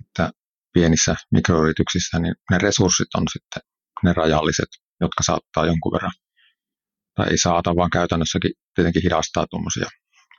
että 0.00 0.30
pienissä 0.72 1.16
mikroyrityksissä 1.32 2.18
niin 2.18 2.34
ne 2.50 2.58
resurssit 2.58 3.14
on 3.14 3.22
sitten 3.32 3.62
ne 4.04 4.12
rajalliset, 4.12 4.68
jotka 5.00 5.22
saattaa 5.22 5.66
jonkun 5.66 5.92
verran, 5.92 6.12
tai 7.14 7.26
ei 7.30 7.38
saata, 7.38 7.76
vaan 7.76 7.90
käytännössäkin 7.90 8.52
tietenkin 8.74 9.02
hidastaa 9.02 9.46
tuommoisia 9.50 9.86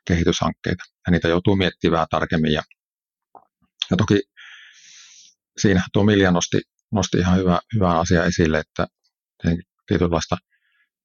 kehityshankkeita. 0.07 0.83
Ja 1.07 1.11
niitä 1.11 1.27
joutuu 1.27 1.55
miettimään 1.55 2.07
tarkemmin. 2.09 2.51
Ja, 2.51 2.61
ja 3.91 3.97
toki 3.97 4.21
siinä 5.57 5.83
tuo 5.93 6.03
Milja 6.03 6.31
nosti, 6.31 6.61
nosti 6.91 7.17
ihan 7.17 7.37
hyvä, 7.37 7.59
hyvää 7.75 7.99
asia 7.99 8.25
esille, 8.25 8.59
että 8.59 8.87
tietynlaista 9.87 10.37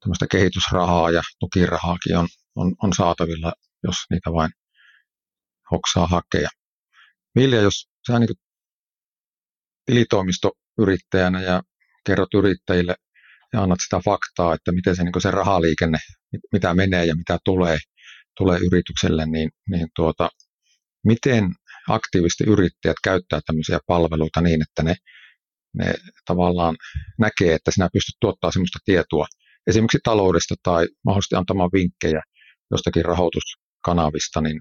tämmöistä 0.01 0.27
kehitysrahaa 0.31 1.11
ja 1.11 1.23
tukirahaakin 1.41 2.17
on, 2.17 2.29
on, 2.57 2.75
on 2.83 2.93
saatavilla, 2.97 3.53
jos 3.85 3.97
niitä 4.11 4.33
vain 4.33 4.51
hoksaa 5.71 6.07
hakea. 6.07 6.49
Milja, 7.35 7.61
jos 7.61 7.88
sä 8.07 8.19
niin 8.19 8.29
tilitoimistoyrittäjänä 9.87 11.43
ja 11.43 11.62
kerrot 12.07 12.35
yrittäjille 12.35 12.95
ja 13.53 13.62
annat 13.62 13.79
sitä 13.85 14.01
faktaa, 14.05 14.55
että 14.55 14.73
miten 14.73 14.97
se, 14.97 15.05
niin 15.05 15.23
se 15.23 15.31
rahaliikenne, 15.31 15.99
mitä 16.53 16.75
menee 16.75 17.05
ja 17.05 17.17
mitä 17.17 17.38
tulee, 17.45 17.79
tulee 18.37 18.59
yritykselle, 18.59 19.27
niin, 19.27 19.51
niin 19.71 19.88
tuota, 19.97 20.31
miten 21.05 21.45
aktiivisesti 21.88 22.45
yrittäjät 22.45 22.97
käyttää 23.05 23.40
tämmöisiä 23.47 23.79
palveluita 23.87 24.40
niin, 24.40 24.62
että 24.62 24.83
ne, 24.83 24.95
ne 25.75 25.95
tavallaan 26.27 26.77
näkee, 27.18 27.55
että 27.55 27.71
sinä 27.71 27.88
pystyt 27.92 28.16
tuottamaan 28.21 28.53
sellaista 28.53 28.79
tietoa 28.85 29.27
esimerkiksi 29.66 29.99
taloudesta 30.05 30.55
tai 30.62 30.87
mahdollisesti 31.05 31.37
antamaan 31.37 31.71
vinkkejä 31.73 32.23
jostakin 32.71 33.05
rahoituskanavista, 33.05 34.40
niin 34.40 34.61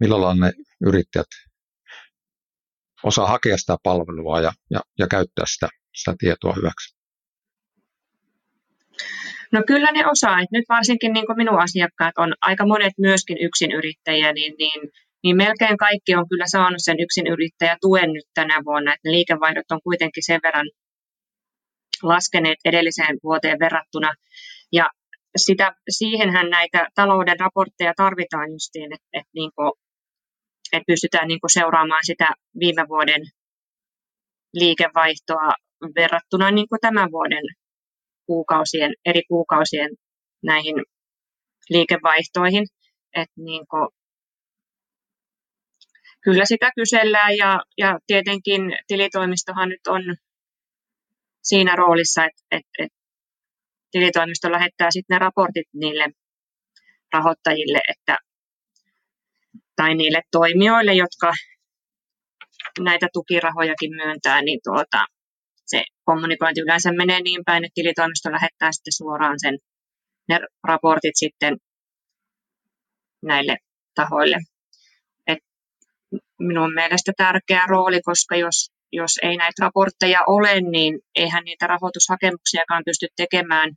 millä 0.00 0.20
lailla 0.20 0.46
ne 0.46 0.52
yrittäjät 0.86 1.26
osaa 3.04 3.26
hakea 3.26 3.58
sitä 3.58 3.76
palvelua 3.82 4.40
ja, 4.40 4.52
ja, 4.70 4.80
ja 4.98 5.06
käyttää 5.06 5.44
sitä, 5.46 5.68
sitä 5.96 6.14
tietoa 6.18 6.52
hyväksi? 6.52 7.01
No 9.52 9.62
kyllä 9.66 9.90
ne 9.92 10.06
osaa. 10.06 10.40
Et 10.40 10.50
nyt 10.52 10.64
varsinkin 10.68 11.12
niin 11.12 11.36
minun 11.36 11.62
asiakkaat 11.62 12.18
on 12.18 12.32
aika 12.40 12.66
monet 12.66 12.92
myöskin 12.98 13.38
yrittäjiä, 13.78 14.32
niin, 14.32 14.54
niin, 14.58 14.80
niin 15.22 15.36
melkein 15.36 15.76
kaikki 15.76 16.14
on 16.14 16.28
kyllä 16.28 16.44
saanut 16.46 16.82
sen 16.84 17.26
yrittäjä 17.32 17.76
tuen 17.80 18.12
nyt 18.12 18.26
tänä 18.34 18.60
vuonna. 18.64 18.94
että 18.94 19.08
ne 19.08 19.12
liikevaihdot 19.12 19.70
on 19.70 19.80
kuitenkin 19.84 20.24
sen 20.26 20.40
verran 20.42 20.66
laskeneet 22.02 22.58
edelliseen 22.64 23.18
vuoteen 23.22 23.58
verrattuna. 23.58 24.12
Ja 24.72 24.90
sitä, 25.36 25.72
siihenhän 25.90 26.50
näitä 26.50 26.88
talouden 26.94 27.40
raportteja 27.40 27.92
tarvitaan 27.96 28.52
justiin, 28.52 28.92
että, 28.92 29.08
että, 29.12 29.30
niin 29.34 29.50
kuin, 29.54 29.72
että 30.72 30.86
pystytään 30.86 31.28
niin 31.28 31.40
kuin 31.40 31.50
seuraamaan 31.50 32.04
sitä 32.04 32.28
viime 32.58 32.84
vuoden 32.88 33.22
liikevaihtoa 34.54 35.52
verrattuna 35.96 36.50
niin 36.50 36.68
kuin 36.68 36.80
tämän 36.80 37.10
vuoden 37.10 37.44
kuukausien, 38.26 38.92
eri 39.04 39.22
kuukausien 39.28 39.90
näihin 40.42 40.74
liikevaihtoihin. 41.70 42.66
että 43.16 43.34
niin 43.36 43.66
kuin, 43.70 43.88
kyllä 46.24 46.44
sitä 46.44 46.70
kysellään 46.76 47.36
ja, 47.36 47.60
ja 47.78 47.98
tietenkin 48.06 48.62
tilitoimistohan 48.86 49.68
nyt 49.68 49.86
on 49.88 50.02
siinä 51.42 51.76
roolissa, 51.76 52.24
että, 52.24 52.42
että, 52.50 52.70
että 52.78 52.98
tilitoimisto 53.90 54.52
lähettää 54.52 54.88
sitten 54.90 55.14
ne 55.14 55.18
raportit 55.18 55.66
niille 55.74 56.06
rahoittajille 57.12 57.80
että, 57.88 58.16
tai 59.76 59.94
niille 59.94 60.22
toimijoille, 60.30 60.92
jotka 60.92 61.32
näitä 62.80 63.08
tukirahojakin 63.12 63.94
myöntää, 63.96 64.42
niin 64.42 64.60
tuota, 64.64 65.04
kommunikointi 66.04 66.60
yleensä 66.60 66.92
menee 66.92 67.20
niin 67.20 67.44
päin, 67.44 67.64
että 67.64 67.74
tilitoimisto 67.74 68.32
lähettää 68.32 68.72
sitten 68.72 68.92
suoraan 68.92 69.36
sen, 69.38 69.58
ne 70.28 70.40
raportit 70.68 71.16
sitten 71.16 71.56
näille 73.22 73.56
tahoille. 73.94 74.36
Et 75.26 75.38
minun 76.38 76.74
mielestä 76.74 77.12
tärkeä 77.16 77.62
rooli, 77.68 78.00
koska 78.04 78.36
jos, 78.36 78.70
jos 78.92 79.18
ei 79.22 79.36
näitä 79.36 79.64
raportteja 79.64 80.20
ole, 80.26 80.60
niin 80.60 80.98
eihän 81.14 81.44
niitä 81.44 81.66
rahoitushakemuksiakaan 81.66 82.82
pysty 82.86 83.06
tekemään, 83.16 83.70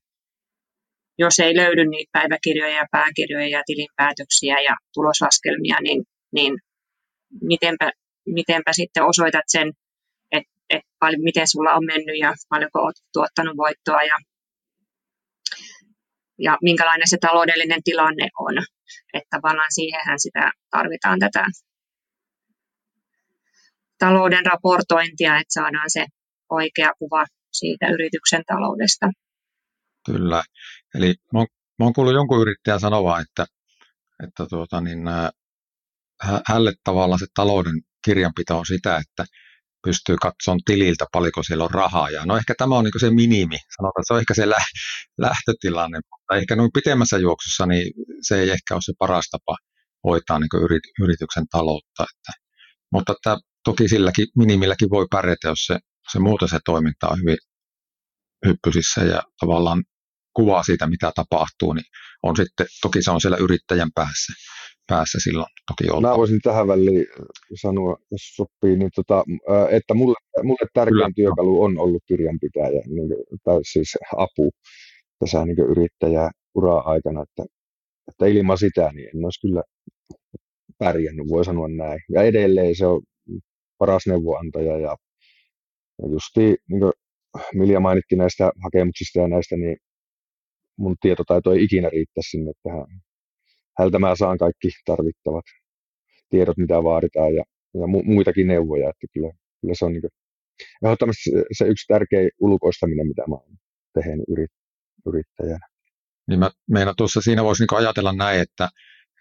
jos 1.18 1.40
ei 1.40 1.56
löydy 1.56 1.86
niitä 1.86 2.10
päiväkirjoja 2.12 2.76
ja 2.76 2.86
pääkirjoja 2.92 3.48
ja 3.48 3.64
tilinpäätöksiä 3.66 4.56
ja 4.62 4.76
tuloslaskelmia, 4.94 5.78
niin, 5.82 6.04
niin 6.32 6.54
mitenpä, 7.42 7.92
mitenpä 8.26 8.74
sitten 8.74 9.04
osoitat 9.04 9.44
sen 9.48 9.72
että 10.70 10.92
paljon, 11.00 11.24
miten 11.24 11.48
sulla 11.48 11.74
on 11.74 11.86
mennyt 11.86 12.20
ja 12.20 12.34
paljonko 12.50 12.80
olet 12.80 12.96
tuottanut 13.14 13.58
voittoa 13.58 14.04
ja, 14.04 14.18
ja 16.40 16.58
minkälainen 16.62 17.08
se 17.10 17.18
taloudellinen 17.22 17.84
tilanne 17.84 18.28
on. 18.40 18.54
Että 19.14 19.38
tavallaan 19.38 19.72
siihenhän 19.76 20.20
sitä 20.20 20.52
tarvitaan 20.72 21.20
tätä 21.20 21.46
talouden 24.00 24.46
raportointia, 24.46 25.36
että 25.36 25.54
saadaan 25.54 25.90
se 25.90 26.06
oikea 26.50 26.92
kuva 27.00 27.26
siitä 27.52 27.88
yrityksen 27.88 28.44
taloudesta. 28.48 29.06
Kyllä. 30.06 30.44
Eli 30.96 31.14
mä 31.34 31.40
oon, 31.40 31.48
mä 31.80 31.86
oon 31.86 31.94
kuullut 31.94 32.14
jonkun 32.14 32.42
yrittäjän 32.42 32.80
sanoa, 32.80 33.20
että, 33.20 33.46
että 34.24 34.46
tuota, 34.50 34.82
niin, 34.82 35.00
hälle 36.50 36.74
tavallaan 36.84 37.20
se 37.20 37.26
talouden 37.36 37.82
kirjanpito 38.06 38.58
on 38.58 38.66
sitä, 38.66 38.98
että 38.98 39.26
pystyy 39.86 40.16
katsomaan 40.22 40.60
tililtä, 40.66 41.06
paljonko 41.12 41.44
siellä 41.44 41.64
on 41.64 41.72
rahaa. 41.72 42.10
Ja 42.10 42.26
no 42.26 42.38
ehkä 42.38 42.54
tämä 42.58 42.76
on 42.76 42.84
niin 42.84 43.00
se 43.00 43.10
minimi, 43.10 43.58
sanotaan, 43.78 44.02
että 44.02 44.08
se 44.08 44.14
on 44.14 44.20
ehkä 44.20 44.34
se 44.34 44.48
lähtötilanne, 45.18 46.00
mutta 46.12 46.36
ehkä 46.36 46.56
noin 46.56 46.72
pitemmässä 46.74 47.18
juoksussa 47.18 47.66
niin 47.66 47.94
se 48.22 48.40
ei 48.42 48.50
ehkä 48.50 48.74
ole 48.74 48.82
se 48.82 48.94
paras 49.00 49.30
tapa 49.30 49.58
hoitaa 50.04 50.40
niin 50.40 50.50
yrityksen 51.02 51.48
taloutta. 51.52 52.04
Että, 52.04 52.32
mutta 52.92 53.14
että 53.14 53.38
toki 53.64 53.90
silläkin 53.90 54.28
minimilläkin 54.38 54.90
voi 54.90 55.06
pärjätä, 55.12 55.48
jos 55.48 55.66
se, 55.66 55.80
se 56.12 56.20
muuten 56.20 56.50
se 56.50 56.60
toiminta 56.66 57.08
on 57.08 57.20
hyvin 57.20 57.38
hyppysissä 58.46 59.02
ja 59.02 59.24
tavallaan 59.40 59.84
kuvaa 60.34 60.64
siitä, 60.64 60.88
mitä 60.88 61.12
tapahtuu, 61.16 61.74
niin 61.74 61.86
on 62.24 62.36
sitten, 62.36 62.68
toki 62.82 63.04
se 63.04 63.12
on 63.12 63.22
siellä 63.22 63.38
yrittäjän 63.38 63.92
päässä 63.96 64.34
päässä 64.88 65.18
silloin 65.24 65.48
toki 65.68 65.92
olla. 65.92 66.10
Mä 66.10 66.18
voisin 66.18 66.40
tähän 66.44 66.68
väliin 66.68 67.06
sanoa, 67.62 67.98
jos 68.12 68.36
sopii, 68.36 68.76
niin 68.78 68.92
tota, 68.96 69.24
että 69.72 69.94
mulle, 69.94 70.16
mulle 70.44 70.68
tärkein 70.74 70.96
Kyllä. 70.96 71.12
työkalu 71.16 71.64
on 71.64 71.78
ollut 71.78 72.04
kirjanpitäjä, 72.08 72.82
niin, 72.88 73.10
tai 73.44 73.60
siis 73.72 73.98
apu 74.18 74.52
tässä 75.20 75.46
niin 75.46 75.72
yrittäjä 75.72 76.32
uraa 76.56 76.90
aikana, 76.92 77.24
että, 77.24 77.44
että 78.08 78.26
ilman 78.26 78.58
sitä 78.58 78.92
niin 78.94 79.10
en 79.16 79.26
olisi 79.26 79.48
kyllä 79.48 79.64
pärjännyt, 80.78 81.30
voi 81.30 81.46
sanoa 81.46 81.68
näin. 81.68 82.00
Ja 82.12 82.22
edelleen 82.24 82.76
se 82.76 82.86
on 82.86 83.02
paras 83.78 84.08
neuvoantaja 84.08 84.78
ja, 84.78 84.96
ja 86.02 86.10
justi, 86.10 86.56
niin 86.70 86.80
kuin 86.80 86.92
Milja 87.54 87.80
mainitti 87.80 88.16
näistä 88.16 88.52
hakemuksista 88.64 89.20
ja 89.20 89.28
näistä, 89.28 89.58
niin 89.58 89.78
mun 90.78 90.96
tietotaito 91.02 91.52
ei 91.54 91.64
ikinä 91.64 91.90
riittäisi 91.90 92.30
sinne 92.30 92.52
tähän 92.64 92.86
häneltä 93.78 94.00
mä 94.00 94.16
saan 94.16 94.38
kaikki 94.38 94.70
tarvittavat 94.86 95.46
tiedot, 96.30 96.58
mitä 96.58 96.84
vaaditaan 96.84 97.34
ja, 97.36 97.44
ja 97.74 97.86
mu- 97.86 98.14
muitakin 98.14 98.48
neuvoja, 98.48 98.90
että 98.90 99.08
kyllä, 99.14 99.32
kyllä 99.62 99.74
se 99.78 99.86
on 99.86 99.92
niin 99.94 100.04
ehdottomasti 100.86 101.24
se, 101.24 101.44
se 101.58 101.66
yksi 101.66 101.86
tärkeä 101.88 102.30
ulkoistaminen, 102.40 103.08
mitä 103.08 103.24
mä 103.28 103.36
oon 103.36 103.58
tehnyt 103.94 104.26
yrit, 104.30 104.52
yrittäjänä. 105.08 105.68
Niin 106.28 106.40
mä 106.40 106.52
meinaan 106.70 106.96
tuossa 106.96 107.22
siinä 107.22 107.44
voisi 107.44 107.64
niin 107.64 107.78
ajatella 107.78 108.14
näin, 108.14 108.42
että, 108.42 108.70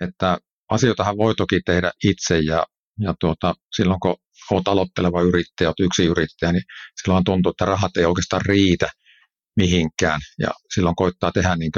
että 0.01 0.38
asioitahan 0.71 1.17
voi 1.17 1.35
toki 1.35 1.61
tehdä 1.67 1.90
itse 2.05 2.38
ja, 2.38 2.67
ja 3.01 3.14
tuota, 3.21 3.55
silloin 3.77 4.01
kun 4.01 4.17
olet 4.51 4.69
aloitteleva 4.69 5.23
yrittäjä, 5.23 5.69
olet 5.69 5.81
yksi 5.81 6.05
yrittäjä, 6.05 6.53
niin 6.53 6.62
silloin 7.03 7.25
tuntuu, 7.25 7.51
että 7.51 7.64
rahat 7.64 7.97
ei 7.97 8.05
oikeastaan 8.05 8.43
riitä 8.47 8.88
mihinkään 9.57 10.21
ja 10.38 10.49
silloin 10.75 10.97
koittaa 10.97 11.33
tehdä 11.33 11.57
niin 11.57 11.71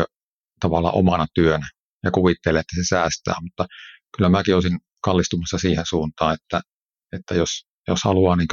tavallaan 0.60 0.94
omana 0.94 1.26
työnä 1.34 1.66
ja 2.04 2.10
kuvittelee, 2.10 2.60
että 2.60 2.76
se 2.76 2.88
säästää, 2.88 3.34
mutta 3.42 3.66
kyllä 4.16 4.28
mäkin 4.28 4.54
olisin 4.54 4.78
kallistumassa 5.02 5.58
siihen 5.58 5.84
suuntaan, 5.86 6.34
että 6.34 6.60
että 7.12 7.34
jos, 7.34 7.50
jos 7.88 8.04
haluaa 8.04 8.36
niin 8.36 8.48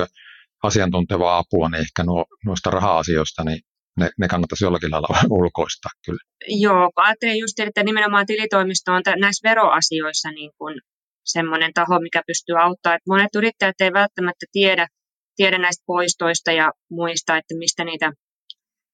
asiantuntevaa 0.63 1.37
apua, 1.37 1.69
niin 1.69 1.81
ehkä 1.81 2.03
nuo, 2.03 2.25
noista 2.45 2.69
raha-asioista, 2.69 3.43
niin 3.43 3.59
ne, 3.99 4.09
ne 4.19 4.27
kannattaisi 4.27 4.65
jollakin 4.65 4.91
lailla 4.91 5.07
ulkoistaa 5.39 5.91
kyllä. 6.05 6.19
Joo, 6.47 6.91
ajattelin 6.95 7.39
just, 7.39 7.59
että 7.59 7.83
nimenomaan 7.83 8.25
tilitoimisto 8.25 8.91
on 8.91 9.01
näissä 9.19 9.49
veroasioissa 9.49 10.31
niin 10.31 10.51
kuin 10.57 10.81
semmoinen 11.25 11.73
taho, 11.73 11.99
mikä 11.99 12.21
pystyy 12.27 12.55
auttamaan. 12.59 12.95
Että 12.95 13.11
monet 13.11 13.35
yrittäjät 13.35 13.81
ei 13.81 13.93
välttämättä 13.93 14.45
tiedä, 14.51 14.87
tiedä 15.35 15.57
näistä 15.57 15.83
poistoista 15.85 16.51
ja 16.51 16.71
muista, 16.91 17.37
että 17.37 17.55
mistä 17.57 17.83
niitä 17.83 18.11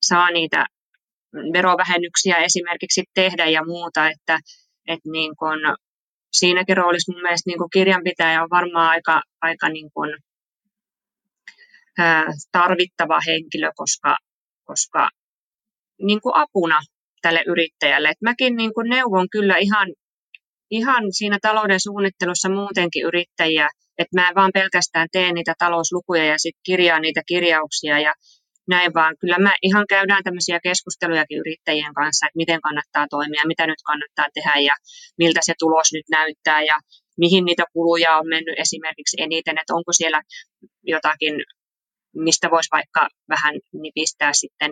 saa 0.05 0.31
niitä 0.31 0.65
verovähennyksiä 1.33 2.37
esimerkiksi 2.37 3.03
tehdä 3.13 3.45
ja 3.45 3.65
muuta, 3.65 4.09
että, 4.09 4.39
että 4.87 5.09
niin 5.11 5.35
kun, 5.39 5.57
siinäkin 6.31 6.77
roolissa 6.77 7.11
mun 7.11 7.21
mielestä 7.21 7.49
niin 7.49 7.69
kirjanpitäjä 7.73 8.43
on 8.43 8.49
varmaan 8.49 8.89
aika, 8.89 9.21
aika 9.41 9.69
niin 9.69 9.89
kun, 9.93 10.17
ää, 11.97 12.25
tarvittava 12.51 13.19
henkilö, 13.27 13.71
koska, 13.75 14.17
koska 14.63 15.09
niin 16.01 16.21
kuin 16.21 16.35
apuna 16.35 16.79
tälle 17.21 17.43
yrittäjälle. 17.47 18.09
Et 18.09 18.21
mäkin 18.21 18.55
niin 18.55 18.73
kuin 18.73 18.89
neuvon 18.89 19.27
kyllä 19.31 19.57
ihan, 19.57 19.87
ihan 20.71 21.03
siinä 21.11 21.37
talouden 21.41 21.79
suunnittelussa 21.79 22.49
muutenkin 22.49 23.05
yrittäjiä, 23.05 23.69
että 23.97 24.21
mä 24.21 24.29
en 24.29 24.35
vaan 24.35 24.51
pelkästään 24.53 25.07
tee 25.11 25.33
niitä 25.33 25.53
talouslukuja 25.59 26.25
ja 26.25 26.37
sitten 26.37 26.61
kirjaa 26.65 26.99
niitä 26.99 27.21
kirjauksia 27.27 27.99
ja 27.99 28.13
näin, 28.69 28.93
vaan. 28.93 29.15
Kyllä 29.21 29.39
mä 29.39 29.53
ihan 29.61 29.85
käydään 29.89 30.23
tämmöisiä 30.23 30.59
keskustelujakin 30.63 31.39
yrittäjien 31.43 31.93
kanssa, 31.93 32.25
että 32.25 32.41
miten 32.43 32.61
kannattaa 32.61 33.05
toimia, 33.09 33.49
mitä 33.51 33.67
nyt 33.67 33.81
kannattaa 33.85 34.27
tehdä 34.33 34.53
ja 34.69 34.75
miltä 35.17 35.39
se 35.43 35.53
tulos 35.59 35.89
nyt 35.93 36.07
näyttää 36.17 36.61
ja 36.61 36.77
mihin 37.17 37.45
niitä 37.45 37.63
kuluja 37.73 38.17
on 38.17 38.27
mennyt 38.27 38.59
esimerkiksi 38.59 39.17
eniten, 39.21 39.57
että 39.57 39.73
onko 39.73 39.91
siellä 39.93 40.21
jotakin, 40.83 41.35
mistä 42.15 42.51
voisi 42.51 42.69
vaikka 42.71 43.07
vähän 43.29 43.53
nipistää 43.73 44.33
sitten 44.33 44.71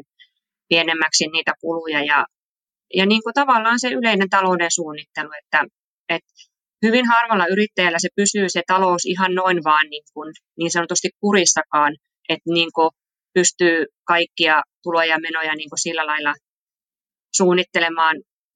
pienemmäksi 0.69 1.27
niitä 1.27 1.53
kuluja. 1.61 2.03
Ja, 2.03 2.25
ja 2.93 3.05
niin 3.05 3.23
kuin 3.23 3.33
tavallaan 3.33 3.79
se 3.79 3.89
yleinen 3.89 4.29
talouden 4.29 4.71
suunnittelu, 4.71 5.29
että, 5.43 5.65
että 6.09 6.33
hyvin 6.85 7.05
harvalla 7.07 7.47
yrittäjällä 7.47 7.99
se 7.99 8.09
pysyy 8.15 8.49
se 8.49 8.61
talous 8.67 9.05
ihan 9.05 9.35
noin 9.35 9.63
vaan 9.63 9.87
niin, 9.89 10.03
kuin, 10.13 10.33
niin 10.57 10.71
sanotusti 10.71 11.09
kurissakaan, 11.19 11.95
että 12.29 12.49
niin 12.53 12.69
kuin 12.75 12.89
pystyy 13.37 13.85
kaikkia 14.11 14.55
tuloja 14.83 15.13
ja 15.13 15.19
menoja 15.25 15.53
niin 15.55 15.69
kuin 15.69 15.83
sillä 15.85 16.05
lailla 16.05 16.33
suunnittelemaan. 17.37 18.15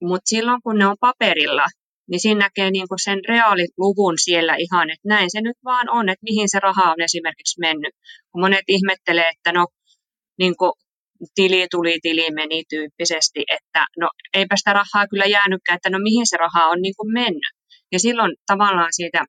Mutta 0.10 0.30
silloin 0.34 0.62
kun 0.64 0.78
ne 0.80 0.86
on 0.88 1.04
paperilla, 1.08 1.66
niin 2.10 2.22
siinä 2.22 2.40
näkee 2.46 2.72
niin 2.72 2.88
kuin 2.90 3.04
sen 3.08 3.20
reaaliluvun 3.28 4.16
siellä 4.26 4.56
ihan, 4.66 4.90
että 4.90 5.08
näin 5.14 5.30
se 5.32 5.42
nyt 5.42 5.58
vaan 5.66 5.88
on, 5.90 6.10
että 6.10 6.28
mihin 6.30 6.50
se 6.50 6.60
raha 6.60 6.92
on 6.92 7.02
esimerkiksi 7.02 7.60
mennyt. 7.60 7.94
Kun 8.32 8.42
monet 8.42 8.68
ihmettelee, 8.68 9.30
että 9.36 9.52
no 9.52 9.64
niin 10.42 10.56
kuin 10.60 10.72
tili 11.36 11.68
tuli, 11.72 12.00
tili 12.02 12.32
meni 12.32 12.64
tyyppisesti, 12.70 13.42
että 13.58 13.82
no 14.00 14.10
eipä 14.34 14.56
sitä 14.58 14.74
rahaa 14.74 15.08
kyllä 15.10 15.26
jäänytkään, 15.26 15.76
että 15.76 15.90
no 15.90 16.00
mihin 16.00 16.28
se 16.28 16.38
raha 16.38 16.68
on 16.68 16.82
niin 16.82 16.94
kuin 16.98 17.14
mennyt. 17.14 17.54
Ja 17.92 18.00
silloin 18.00 18.32
tavallaan 18.48 18.94
siitä 19.00 19.26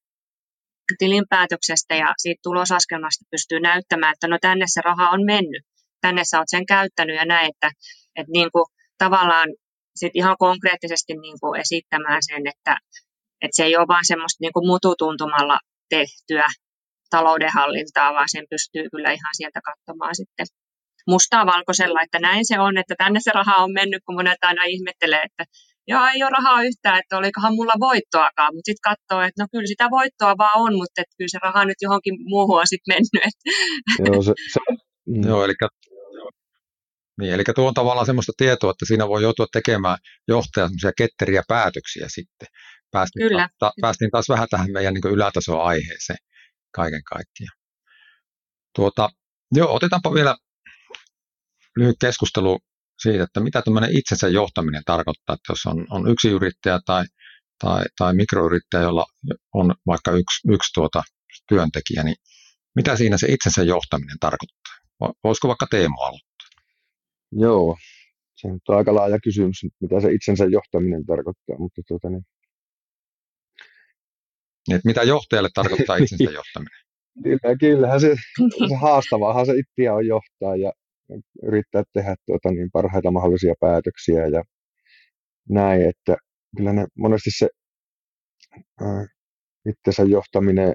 tilinpäätöksestä 0.99 1.95
ja 1.95 2.15
siitä 2.19 2.41
tulosaskelmasta 2.43 3.25
pystyy 3.31 3.61
näyttämään, 3.61 4.13
että 4.13 4.29
no 4.29 4.39
tänne 4.41 4.65
se 4.69 4.81
raha 4.81 5.11
on 5.11 5.25
mennyt, 5.25 5.65
tänne 6.01 6.23
sä 6.25 6.39
oot 6.39 6.49
sen 6.55 6.67
käyttänyt 6.67 7.17
ja 7.17 7.25
näin, 7.25 7.51
että, 7.51 7.71
että 8.17 8.33
niin 8.33 8.51
kuin 8.53 8.65
tavallaan 8.99 9.49
sit 9.97 10.13
ihan 10.15 10.37
konkreettisesti 10.39 11.13
niin 11.15 11.39
kuin 11.41 11.61
esittämään 11.61 12.21
sen, 12.29 12.43
että, 12.53 12.77
että 13.43 13.57
se 13.57 13.65
ei 13.65 13.77
ole 13.77 13.89
vain 13.89 14.07
semmoista 14.07 14.39
niin 14.41 14.53
kuin 14.53 14.67
mututuntumalla 14.67 15.59
tehtyä 15.89 16.47
taloudenhallintaa, 17.11 18.15
vaan 18.15 18.29
sen 18.35 18.47
pystyy 18.51 18.85
kyllä 18.93 19.11
ihan 19.13 19.35
sieltä 19.39 19.61
katsomaan 19.69 20.15
sitten 20.17 20.47
mustaa 21.07 21.47
valkoisella, 21.47 22.03
että 22.03 22.19
näin 22.19 22.45
se 22.51 22.61
on, 22.61 22.79
että 22.79 22.95
tänne 22.99 23.19
se 23.23 23.31
raha 23.35 23.57
on 23.65 23.73
mennyt, 23.73 24.03
kun 24.07 24.15
monet 24.15 24.43
aina 24.43 24.63
ihmettelee, 24.65 25.23
että 25.23 25.45
joo, 25.89 26.07
ei 26.15 26.23
ole 26.23 26.31
rahaa 26.31 26.63
yhtään, 26.63 26.99
että 26.99 27.19
olikohan 27.19 27.55
mulla 27.55 27.73
voittoakaan, 27.81 28.55
mutta 28.55 28.69
sitten 28.69 28.89
katsoo, 28.91 29.21
että 29.23 29.43
no 29.43 29.47
kyllä 29.53 29.67
sitä 29.67 29.91
voittoa 29.91 30.39
vaan 30.39 30.59
on, 30.65 30.75
mutta 30.75 31.01
että 31.01 31.15
kyllä 31.19 31.29
se 31.29 31.39
raha 31.43 31.65
nyt 31.65 31.81
johonkin 31.83 32.15
muuhun 32.25 32.61
on 32.61 32.67
sitten 32.67 32.95
mennyt. 32.95 33.35
Joo, 34.07 34.23
se, 34.23 34.33
se, 34.53 34.61
mm. 35.07 35.29
joo, 35.29 35.45
eli 35.45 35.55
niin, 37.21 37.33
eli 37.35 37.45
tuo 37.55 37.69
on 37.69 37.75
tavallaan 37.75 38.07
sellaista 38.07 38.33
tietoa, 38.37 38.71
että 38.71 38.87
siinä 38.87 39.09
voi 39.09 39.23
joutua 39.23 39.47
tekemään 39.53 39.99
johtaja 40.29 40.67
semmoisia 40.67 40.93
ketteriä 40.97 41.43
päätöksiä 41.49 42.07
sitten. 42.09 42.49
Päästiin, 42.91 43.29
Kyllä. 43.29 43.49
Ta, 43.59 43.73
päästiin 43.81 44.11
taas 44.11 44.29
vähän 44.29 44.49
tähän 44.51 44.73
meidän 44.73 44.95
niin 44.95 45.15
ylätason 45.15 45.63
aiheeseen 45.63 46.19
kaiken 46.75 47.05
kaikkiaan. 47.05 47.59
Tuota, 48.77 49.09
joo, 49.53 49.75
otetaanpa 49.75 50.15
vielä 50.15 50.37
lyhyt 51.77 51.97
keskustelu 52.01 52.59
siitä, 53.03 53.25
että 53.25 53.41
mitä 53.41 53.63
tämmöinen 53.63 53.97
itsensä 53.99 54.29
johtaminen 54.29 54.83
tarkoittaa, 54.87 55.35
että 55.35 55.53
jos 55.53 55.67
on, 55.67 55.87
on 55.91 56.11
yksi 56.11 56.29
yrittäjä 56.29 56.79
tai, 56.87 57.05
tai, 57.65 57.85
tai 57.99 58.15
mikroyrittäjä, 58.15 58.83
jolla 58.83 59.05
on 59.55 59.75
vaikka 59.87 60.11
yksi, 60.11 60.53
yksi 60.53 60.71
tuota 60.75 61.03
työntekijä, 61.49 62.03
niin 62.03 62.17
mitä 62.77 62.97
siinä 62.97 63.19
se 63.19 63.27
itsensä 63.33 63.63
johtaminen 63.63 64.17
tarkoittaa? 64.21 64.75
Voisiko 65.25 65.49
vaikka 65.49 65.67
Teemu 65.71 66.01
aloittaa? 66.01 66.49
Joo, 67.33 67.77
se 68.35 68.49
on 68.49 68.77
aika 68.77 68.95
laaja 68.95 69.19
kysymys, 69.25 69.57
mitä 69.81 70.01
se 70.01 70.13
itsensä 70.13 70.45
johtaminen 70.45 71.07
tarkoittaa, 71.07 71.59
mutta 71.59 71.83
tuota 71.89 72.11
niin. 72.11 72.23
Niin, 74.69 74.77
että 74.77 74.89
mitä 74.89 75.03
johtajalle 75.03 75.49
tarkoittaa 75.55 75.97
itsensä 76.03 76.25
johtaminen? 76.25 76.83
Kyllä, 77.23 77.57
kyllähän 77.61 78.01
se, 78.01 78.17
se 78.69 78.75
haastavaahan 78.81 79.47
se 79.47 79.53
itseä 79.53 79.95
on 79.95 80.07
johtaa 80.07 80.57
ja 80.57 80.73
yrittää 81.43 81.83
tehdä 81.93 82.15
tuota, 82.27 82.51
niin 82.51 82.71
parhaita 82.73 83.11
mahdollisia 83.11 83.55
päätöksiä 83.61 84.27
ja 84.27 84.43
näin, 85.49 85.83
että 85.89 86.17
kyllä 86.57 86.73
ne, 86.73 86.87
monesti 86.99 87.31
se 87.39 87.49
ää, 88.81 89.07
itsensä 89.69 90.03
johtaminen, 90.03 90.75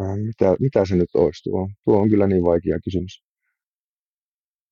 ää, 0.00 0.16
mitä, 0.16 0.56
mitä 0.60 0.84
se 0.84 0.96
nyt 0.96 1.14
olisi 1.14 1.42
tuo? 1.44 1.68
Tuo 1.84 1.98
on 1.98 2.10
kyllä 2.10 2.26
niin 2.26 2.44
vaikea 2.44 2.78
kysymys. 2.84 3.22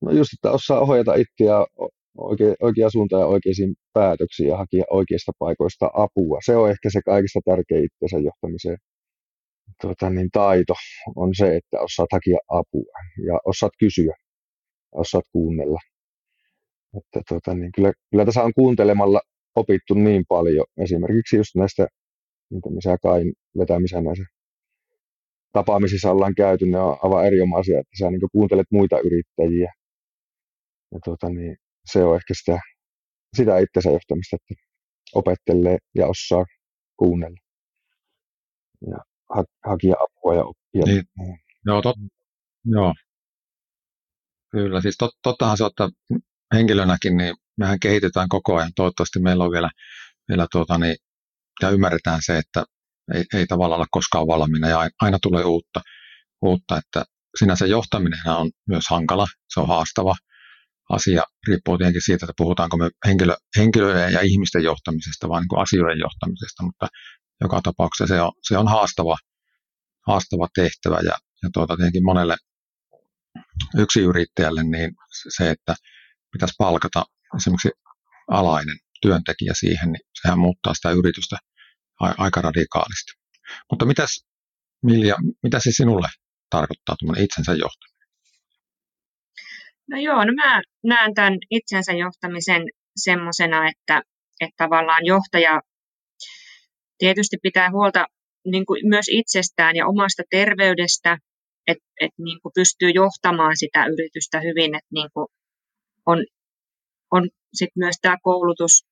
No 0.02 0.12
just, 0.12 0.32
että 0.32 0.50
osaa 0.50 0.80
ohjata 0.80 1.14
itseä 1.14 1.56
oikea, 2.18 2.54
oikea 2.62 2.90
suuntaan 2.90 3.20
ja 3.20 3.26
oikeisiin 3.26 3.74
päätöksiin 3.92 4.48
ja 4.48 4.56
hakea 4.56 4.84
oikeista 4.90 5.32
paikoista 5.38 5.90
apua. 5.94 6.38
Se 6.44 6.56
on 6.56 6.70
ehkä 6.70 6.90
se 6.92 7.00
kaikista 7.04 7.40
tärkein 7.44 7.84
itsensä 7.84 8.18
johtamiseen 8.18 8.78
tuota, 9.80 10.10
niin 10.10 10.28
taito 10.32 10.74
on 11.16 11.30
se, 11.36 11.56
että 11.56 11.80
osaat 11.80 12.08
hakea 12.12 12.38
apua 12.48 12.94
ja 13.26 13.38
osaat 13.44 13.72
kysyä 13.78 14.14
osaat 14.94 15.24
kuunnella. 15.32 15.80
Että 16.98 17.20
tota, 17.28 17.54
niin 17.54 17.72
kyllä, 17.72 17.92
kyllä 18.10 18.24
tässä 18.24 18.42
on 18.42 18.52
kuuntelemalla 18.54 19.20
opittu 19.56 19.94
niin 19.94 20.24
paljon. 20.28 20.66
Esimerkiksi 20.84 21.36
just 21.36 21.54
näistä, 21.54 21.86
mitä 22.50 22.70
me 22.70 22.98
Kain 23.02 23.32
vetämisiä 23.58 24.00
näissä 24.00 24.24
tapaamisissa 25.52 26.10
ollaan 26.10 26.34
käyty, 26.34 26.66
ne 26.66 26.78
on 26.78 26.96
aivan 27.02 27.26
erinomaisia, 27.26 27.78
että 27.78 27.96
sä 27.98 28.10
niin 28.10 28.20
kuuntelet 28.32 28.66
muita 28.70 29.00
yrittäjiä. 29.00 29.72
Ja 30.92 30.98
tota, 31.04 31.28
niin, 31.30 31.56
se 31.92 32.04
on 32.04 32.16
ehkä 32.16 32.34
sitä, 32.34 32.58
sitä 33.36 33.58
itsensä 33.58 33.90
johtamista, 33.90 34.36
että 34.36 34.64
opettelee 35.14 35.78
ja 35.94 36.06
osaa 36.06 36.44
kuunnella 36.96 37.36
ja 38.90 38.98
ha- 39.34 39.70
hakia 39.70 39.94
apua 40.00 40.34
ja 40.34 40.44
oppia. 40.44 40.84
Niin. 40.84 41.04
Joo, 41.66 41.82
tot, 41.82 41.96
joo, 42.64 42.94
Kyllä, 44.54 44.80
siis 44.80 44.96
tot, 44.98 45.10
tottahan 45.22 45.56
se, 45.56 45.64
että 45.66 45.88
henkilönäkin 46.54 47.16
niin 47.16 47.34
mehän 47.58 47.80
kehitetään 47.80 48.28
koko 48.28 48.56
ajan. 48.56 48.70
Toivottavasti 48.76 49.18
meillä 49.20 49.44
on 49.44 49.50
vielä, 49.50 49.70
vielä 50.28 50.46
tuota, 50.52 50.78
niin, 50.78 50.96
ja 51.62 51.70
ymmärretään 51.70 52.20
se, 52.26 52.38
että 52.38 52.64
ei, 53.14 53.24
ei 53.34 53.46
tavallaan 53.46 53.80
ole 53.80 53.86
koskaan 53.90 54.26
valmiina 54.26 54.68
ja 54.68 54.90
aina 55.00 55.18
tulee 55.22 55.44
uutta, 55.44 55.80
uutta 56.42 56.78
että 56.78 57.04
sinänsä 57.38 57.66
johtaminen 57.66 58.20
on 58.26 58.50
myös 58.68 58.84
hankala, 58.90 59.26
se 59.48 59.60
on 59.60 59.68
haastava 59.68 60.14
asia, 60.90 61.22
riippuu 61.48 61.78
tietenkin 61.78 62.02
siitä, 62.04 62.24
että 62.26 62.34
puhutaanko 62.36 62.76
me 62.76 62.90
henkilö, 63.06 63.36
henkilöiden 63.56 64.12
ja 64.12 64.20
ihmisten 64.20 64.64
johtamisesta 64.64 65.28
vai 65.28 65.40
niin 65.40 65.62
asioiden 65.62 65.98
johtamisesta, 65.98 66.62
mutta 66.62 66.88
joka 67.40 67.60
tapauksessa 67.62 68.14
se 68.14 68.20
on, 68.20 68.32
se 68.48 68.58
on 68.58 68.68
haastava, 68.68 69.16
haastava 70.06 70.48
tehtävä 70.54 70.96
ja, 70.96 71.14
ja 71.42 71.48
tuota, 71.52 71.76
tietenkin 71.76 72.04
monelle 72.04 72.36
yksi 73.78 74.00
yrittäjälle, 74.00 74.64
niin 74.64 74.90
se, 75.36 75.50
että 75.50 75.74
pitäisi 76.32 76.54
palkata 76.58 77.04
esimerkiksi 77.36 77.70
alainen 78.30 78.76
työntekijä 79.02 79.52
siihen, 79.54 79.92
niin 79.92 80.06
sehän 80.22 80.38
muuttaa 80.38 80.74
sitä 80.74 80.90
yritystä 80.90 81.36
aika 82.00 82.40
radikaalisti. 82.40 83.12
Mutta 83.70 83.86
mitäs, 83.86 84.26
Milja, 84.82 85.16
mitä 85.42 85.58
se 85.60 85.70
sinulle 85.72 86.08
tarkoittaa 86.50 86.96
tuommoinen 86.98 87.24
itsensä 87.24 87.52
johtaminen? 87.52 88.08
No 89.90 89.98
joo, 89.98 90.24
no 90.24 90.32
mä 90.32 90.62
näen 90.84 91.14
tämän 91.14 91.38
itsensä 91.50 91.92
johtamisen 91.92 92.62
semmoisena, 92.96 93.68
että, 93.68 94.02
että 94.40 94.54
tavallaan 94.56 95.06
johtaja 95.06 95.60
tietysti 96.98 97.36
pitää 97.42 97.70
huolta 97.70 98.06
niin 98.44 98.66
kuin 98.66 98.88
myös 98.88 99.06
itsestään 99.08 99.76
ja 99.76 99.86
omasta 99.86 100.22
terveydestä, 100.30 101.18
että 101.66 101.84
et 102.00 102.10
niin 102.18 102.40
kuin 102.42 102.52
pystyy 102.54 102.90
johtamaan 102.90 103.56
sitä 103.56 103.86
yritystä 103.86 104.40
hyvin, 104.40 104.74
että 104.74 104.94
niin 104.94 105.08
kuin 105.14 105.26
on, 106.06 106.18
on 107.10 107.28
sit 107.54 107.70
myös 107.76 107.96
tämä 108.02 108.16
koulutus, 108.22 108.84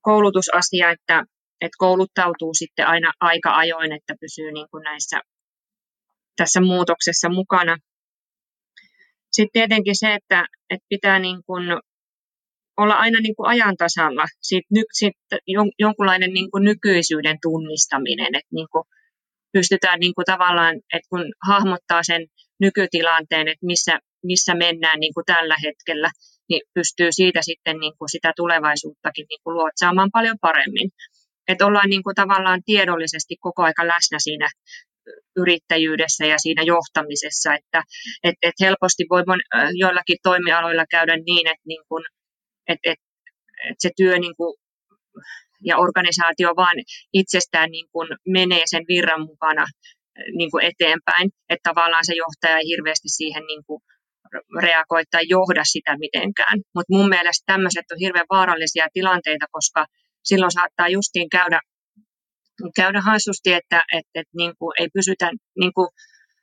koulutusasia, 0.00 0.90
että, 0.90 1.24
että 1.60 1.76
kouluttautuu 1.78 2.54
sitten 2.54 2.86
aina 2.86 3.12
aika 3.20 3.56
ajoin, 3.56 3.92
että 3.92 4.14
pysyy 4.20 4.52
niin 4.52 4.66
kuin 4.70 4.82
näissä 4.82 5.20
tässä 6.36 6.60
muutoksessa 6.60 7.28
mukana. 7.28 7.76
Sitten 9.32 9.52
tietenkin 9.52 9.94
se, 9.98 10.14
että, 10.14 10.46
että 10.70 10.86
pitää 10.88 11.18
niin 11.18 11.40
kuin 11.46 11.64
olla 12.76 12.94
aina 12.94 13.20
niin 13.20 13.36
kuin 13.36 13.48
ajan 13.48 13.76
tasalla, 13.76 14.24
siitä, 14.42 14.68
siitä 14.92 15.18
jonkunlainen 15.78 16.32
niin 16.32 16.50
kuin 16.50 16.64
nykyisyyden 16.64 17.38
tunnistaminen, 17.42 18.34
että 18.34 18.54
niin 18.54 18.68
kuin 18.72 18.84
pystytään 19.56 20.00
niin 20.00 20.14
kuin 20.14 20.24
tavallaan, 20.24 20.74
että 20.76 21.08
kun 21.10 21.24
hahmottaa 21.48 22.02
sen 22.02 22.22
nykytilanteen, 22.60 23.48
että 23.48 23.66
missä, 23.66 23.98
missä 24.30 24.54
mennään 24.54 25.00
niin 25.00 25.14
kuin 25.14 25.26
tällä 25.26 25.56
hetkellä, 25.66 26.10
niin 26.48 26.62
pystyy 26.74 27.08
siitä 27.12 27.40
sitten 27.42 27.76
niin 27.78 27.94
kuin 27.98 28.08
sitä 28.14 28.32
tulevaisuuttakin 28.36 29.26
niin 29.28 29.40
kuin 29.44 29.54
luotsaamaan 29.54 30.10
paljon 30.12 30.38
paremmin. 30.40 30.88
Että 31.48 31.66
ollaan 31.66 31.90
niin 31.90 32.02
kuin 32.02 32.14
tavallaan 32.14 32.60
tiedollisesti 32.64 33.36
koko 33.40 33.62
aika 33.62 33.86
läsnä 33.86 34.18
siinä 34.18 34.48
yrittäjyydessä 35.36 36.26
ja 36.26 36.38
siinä 36.38 36.62
johtamisessa, 36.62 37.54
että 37.54 37.82
et, 38.24 38.34
et 38.42 38.54
helposti 38.60 39.04
voi 39.10 39.22
joillakin 39.74 40.16
toimialoilla 40.22 40.84
käydä 40.90 41.16
niin, 41.16 41.46
että 41.46 41.66
niin 41.66 41.84
kuin, 41.88 42.04
et, 42.68 42.78
et, 42.84 42.98
et 43.70 43.76
se 43.78 43.90
työ 43.96 44.18
niin 44.18 44.36
kuin, 44.36 44.54
ja 45.64 45.78
organisaatio 45.78 46.50
vaan 46.56 46.76
itsestään 47.12 47.70
niin 47.70 47.88
kuin 47.92 48.08
menee 48.28 48.62
sen 48.66 48.84
virran 48.88 49.20
mukana 49.20 49.66
niin 50.38 50.50
kuin 50.50 50.64
eteenpäin, 50.64 51.30
että 51.48 51.68
tavallaan 51.70 52.06
se 52.06 52.14
johtaja 52.14 52.58
ei 52.58 52.66
hirveästi 52.72 53.08
siihen 53.08 53.44
niin 53.46 53.64
kuin 53.66 53.80
reagoi 54.60 55.02
tai 55.10 55.22
johda 55.28 55.62
sitä 55.64 55.98
mitenkään. 55.98 56.58
Mutta 56.74 56.94
mun 56.96 57.08
mielestä 57.08 57.44
tämmöiset 57.46 57.86
on 57.92 57.98
hirveän 58.00 58.32
vaarallisia 58.36 58.86
tilanteita, 58.92 59.46
koska 59.52 59.86
silloin 60.24 60.52
saattaa 60.52 60.88
justiin 60.88 61.28
käydä, 61.28 61.60
käydä 62.76 63.00
hassusti, 63.00 63.52
että 63.52 63.82
et, 63.92 64.06
et, 64.14 64.28
niin 64.36 64.52
kuin 64.58 64.72
ei 64.80 64.88
pysytä, 64.94 65.30
niin 65.60 65.72
kuin, 65.74 65.88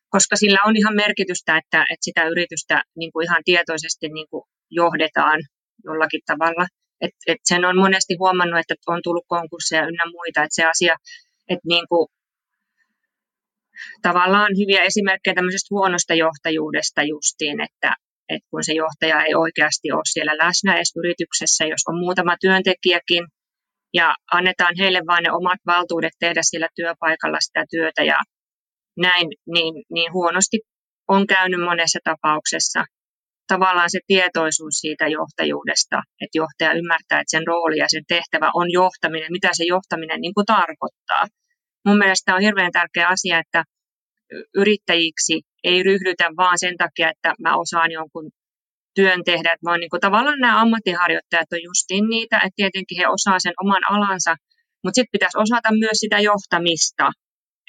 koska 0.10 0.36
sillä 0.36 0.60
on 0.66 0.78
ihan 0.78 0.96
merkitystä, 0.96 1.58
että, 1.58 1.80
että 1.92 2.04
sitä 2.08 2.28
yritystä 2.28 2.84
niin 2.98 3.12
kuin 3.12 3.24
ihan 3.24 3.42
tietoisesti 3.46 4.08
niin 4.10 4.28
kuin 4.30 4.44
johdetaan 4.70 5.40
jollakin 5.84 6.22
tavalla. 6.26 6.66
Et, 7.02 7.12
et 7.28 7.42
sen 7.44 7.66
on 7.66 7.78
monesti 7.78 8.16
huomannut, 8.20 8.60
että 8.60 8.76
on 8.88 9.00
tullut 9.04 9.26
konkursseja 9.28 9.88
ynnä 9.88 10.06
muita, 10.12 10.44
että 10.44 10.56
se 10.56 10.64
asia, 10.66 10.96
että 11.50 11.68
niin 11.68 11.88
kuin, 11.90 12.08
tavallaan 14.02 14.52
hyviä 14.60 14.82
esimerkkejä 14.84 15.36
tämmöisestä 15.36 15.76
huonosta 15.76 16.14
johtajuudesta 16.14 17.02
justiin, 17.04 17.62
että, 17.62 17.96
että 18.30 18.48
kun 18.52 18.64
se 18.64 18.74
johtaja 18.74 19.24
ei 19.26 19.36
oikeasti 19.36 19.92
ole 19.92 20.12
siellä 20.14 20.38
läsnä 20.38 20.76
edes 20.76 20.94
yrityksessä, 20.96 21.66
jos 21.66 21.82
on 21.88 22.00
muutama 22.00 22.36
työntekijäkin, 22.42 23.24
ja 23.94 24.16
annetaan 24.32 24.76
heille 24.80 25.02
vain 25.08 25.24
ne 25.24 25.32
omat 25.32 25.60
valtuudet 25.66 26.14
tehdä 26.20 26.42
sillä 26.44 26.68
työpaikalla 26.76 27.38
sitä 27.42 27.66
työtä 27.72 28.04
ja 28.04 28.20
näin, 28.98 29.28
niin, 29.54 29.74
niin 29.94 30.14
huonosti 30.14 30.60
on 31.08 31.28
käynyt 31.28 31.64
monessa 31.64 32.00
tapauksessa. 32.04 32.86
Tavallaan 33.54 33.90
se 33.96 34.00
tietoisuus 34.08 34.76
siitä 34.84 35.06
johtajuudesta, 35.08 35.98
että 36.24 36.38
johtaja 36.42 36.78
ymmärtää, 36.80 37.20
että 37.22 37.36
sen 37.36 37.48
rooli 37.48 37.78
ja 37.78 37.90
sen 37.94 38.06
tehtävä 38.08 38.52
on 38.54 38.68
johtaminen, 38.72 39.32
mitä 39.38 39.50
se 39.54 39.64
johtaminen 39.64 40.22
niin 40.22 40.34
kuin 40.34 40.46
tarkoittaa. 40.46 41.24
Mun 41.86 41.98
mielestä 41.98 42.36
on 42.36 42.42
hirveän 42.42 42.72
tärkeä 42.72 43.08
asia, 43.08 43.40
että 43.44 43.64
yrittäjiksi 44.62 45.36
ei 45.64 45.84
ryhdytä 45.84 46.26
vaan 46.38 46.58
sen 46.60 46.76
takia, 46.78 47.12
että 47.14 47.34
mä 47.46 47.52
osaan 47.64 47.92
jonkun 47.92 48.26
työn 48.96 49.22
tehdä, 49.24 49.56
vaan 49.66 49.80
niin 49.80 49.90
kuin 49.90 50.02
tavallaan 50.02 50.40
nämä 50.40 50.62
ammattiharjoittajat 50.62 51.54
on 51.54 51.64
justiin 51.70 52.06
niitä, 52.10 52.36
että 52.38 52.60
tietenkin 52.62 52.98
he 53.00 53.08
osaa 53.08 53.40
sen 53.40 53.54
oman 53.64 53.84
alansa, 53.96 54.36
mutta 54.84 54.96
sitten 54.96 55.16
pitäisi 55.16 55.38
osata 55.38 55.70
myös 55.84 55.98
sitä 56.04 56.20
johtamista. 56.20 57.12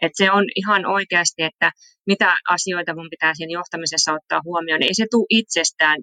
Että 0.03 0.25
se 0.25 0.31
on 0.31 0.45
ihan 0.57 0.87
oikeasti, 0.87 1.43
että 1.43 1.71
mitä 2.07 2.35
asioita 2.49 2.95
mun 2.95 3.11
pitää 3.11 3.33
siinä 3.35 3.53
johtamisessa 3.53 4.12
ottaa 4.12 4.41
huomioon, 4.45 4.81
niin 4.81 4.91
ei 4.91 4.95
se 4.95 5.07
tule 5.11 5.27
itsestään. 5.31 5.99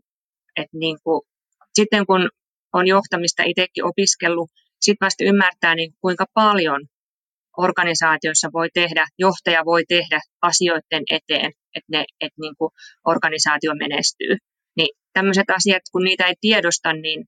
Että 0.55 0.77
niin 0.77 0.97
kuin, 1.03 1.21
sitten 1.73 2.05
kun 2.05 2.29
on 2.73 2.87
johtamista 2.87 3.43
itsekin 3.43 3.85
opiskellut, 3.85 4.49
sitten 4.81 5.05
vasta 5.05 5.23
ymmärtää, 5.23 5.75
niin 5.75 5.91
kuinka 6.01 6.25
paljon 6.33 6.81
organisaatioissa 7.57 8.49
voi 8.53 8.67
tehdä, 8.73 9.05
johtaja 9.19 9.65
voi 9.65 9.83
tehdä 9.87 10.19
asioiden 10.41 11.03
eteen, 11.11 11.51
että, 11.75 11.89
ne, 11.91 12.05
että 12.21 12.41
niin 12.41 12.55
kuin 12.57 12.71
organisaatio 13.05 13.73
menestyy. 13.75 14.37
Niin 14.77 14.95
tämmöiset 15.13 15.49
asiat, 15.49 15.81
kun 15.91 16.03
niitä 16.03 16.27
ei 16.27 16.35
tiedosta, 16.41 16.93
niin, 16.93 17.25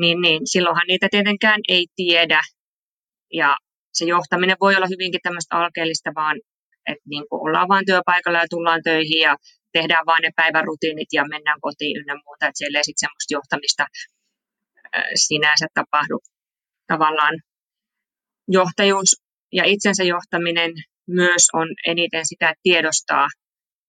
niin, 0.00 0.20
niin 0.20 0.40
silloinhan 0.44 0.86
niitä 0.86 1.08
tietenkään 1.10 1.60
ei 1.68 1.86
tiedä. 1.96 2.40
Ja 3.32 3.56
se 3.92 4.04
johtaminen 4.04 4.56
voi 4.60 4.76
olla 4.76 4.86
hyvinkin 4.86 5.20
tämmöistä 5.22 5.56
alkeellista, 5.56 6.10
vaan 6.14 6.36
että 6.86 7.04
niin 7.08 7.24
kuin 7.28 7.42
ollaan 7.48 7.68
vain 7.68 7.86
työpaikalla 7.86 8.38
ja 8.38 8.46
tullaan 8.50 8.82
töihin 8.84 9.20
ja 9.20 9.36
tehdään 9.72 10.06
vain 10.06 10.22
ne 10.22 10.30
päivärutiinit 10.36 11.08
ja 11.12 11.24
mennään 11.28 11.60
kotiin 11.60 11.96
ynnä 12.00 12.14
muuta. 12.24 12.46
Että 12.46 12.58
siellä 12.58 12.78
ei 12.78 12.84
sitten 12.84 13.06
semmoista 13.06 13.34
johtamista 13.34 13.86
sinänsä 15.14 15.66
tapahdu 15.74 16.18
tavallaan 16.86 17.34
johtajuus 18.48 19.22
ja 19.52 19.64
itsensä 19.64 20.04
johtaminen 20.04 20.72
myös 21.08 21.48
on 21.52 21.68
eniten 21.86 22.26
sitä, 22.26 22.48
että 22.48 22.60
tiedostaa, 22.62 23.28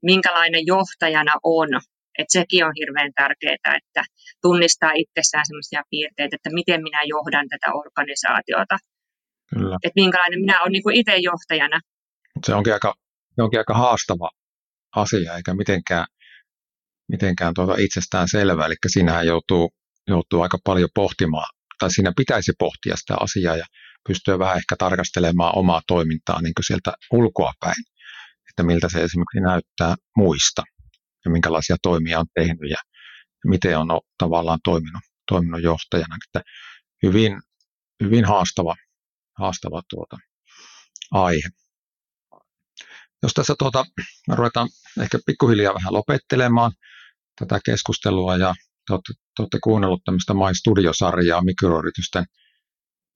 minkälainen 0.02 0.66
johtajana 0.66 1.34
on. 1.44 1.70
Että 2.18 2.40
sekin 2.40 2.66
on 2.66 2.74
hirveän 2.80 3.12
tärkeää, 3.16 3.78
että 3.78 4.04
tunnistaa 4.42 4.92
itsessään 4.96 5.46
sellaisia 5.48 5.84
piirteitä, 5.90 6.36
että 6.36 6.50
miten 6.54 6.84
minä 6.84 7.02
johdan 7.04 7.48
tätä 7.50 7.74
organisaatiota. 7.74 8.78
Kyllä. 9.54 9.78
Että 9.84 10.02
minkälainen 10.02 10.40
minä 10.40 10.62
olen 10.62 10.72
niin 10.72 10.84
kuin 10.84 10.96
itse 10.96 11.18
johtajana. 11.18 11.80
Se 12.46 12.54
onkin 12.54 12.74
aika, 12.74 12.94
se 13.36 13.42
onkin 13.42 13.60
aika 13.60 13.74
haastava 13.74 14.30
asia, 14.96 15.36
eikä 15.36 15.54
mitenkään, 15.54 16.06
mitenkään 17.12 17.54
tuota 17.54 17.76
itsestään 17.78 18.28
selvää. 18.30 18.66
Eli 18.66 18.76
siinähän 18.88 19.28
joutuu, 19.28 19.72
joutuu 20.08 20.42
aika 20.42 20.58
paljon 20.64 20.90
pohtimaan, 20.96 21.48
tai 21.80 21.92
siinä 21.92 22.14
pitäisi 22.18 22.52
pohtia 22.60 22.96
sitä 22.98 23.16
asiaa 23.20 23.56
ja 23.56 23.66
pystyä 24.08 24.40
vähän 24.40 24.58
ehkä 24.58 24.76
tarkastelemaan 24.78 25.58
omaa 25.58 25.82
toimintaa 25.88 26.42
niin 26.42 26.54
kuin 26.54 26.66
sieltä 26.66 26.94
ulkoa 27.12 27.54
päin, 27.60 27.84
että 28.50 28.64
miltä 28.64 28.90
se 28.90 29.04
esimerkiksi 29.04 29.40
näyttää 29.40 29.96
muista 30.18 30.64
ja 31.26 31.32
minkälaisia 31.32 31.76
toimia 31.82 32.20
on 32.20 32.26
tehnyt 32.34 32.70
ja 32.70 32.78
miten 33.46 33.78
on 33.78 33.88
tavallaan 34.18 34.60
toiminut, 34.64 35.02
toiminut 35.30 35.62
johtajana. 35.62 36.16
Että 36.28 36.50
hyvin, 37.04 37.42
hyvin 38.04 38.26
haastava, 38.26 38.76
haastava 39.42 39.82
tuota, 39.90 40.18
aihe. 41.12 41.50
Jos 43.24 43.34
tässä 43.34 43.56
tuota, 43.60 43.86
ruvetaan 44.28 44.70
ehkä 45.02 45.20
pikkuhiljaa 45.26 45.74
vähän 45.74 45.94
lopettelemaan 45.94 46.72
tätä 47.40 47.60
keskustelua 47.66 48.38
ja 48.38 48.56
te 48.88 48.94
olette, 48.94 49.14
te 49.14 49.42
olette 49.42 49.58
kuunnellut 49.64 50.02
tämmöistä 50.06 50.34
My 50.34 50.54
Studio-sarjaa 50.54 51.44
mikroyritysten 51.44 52.26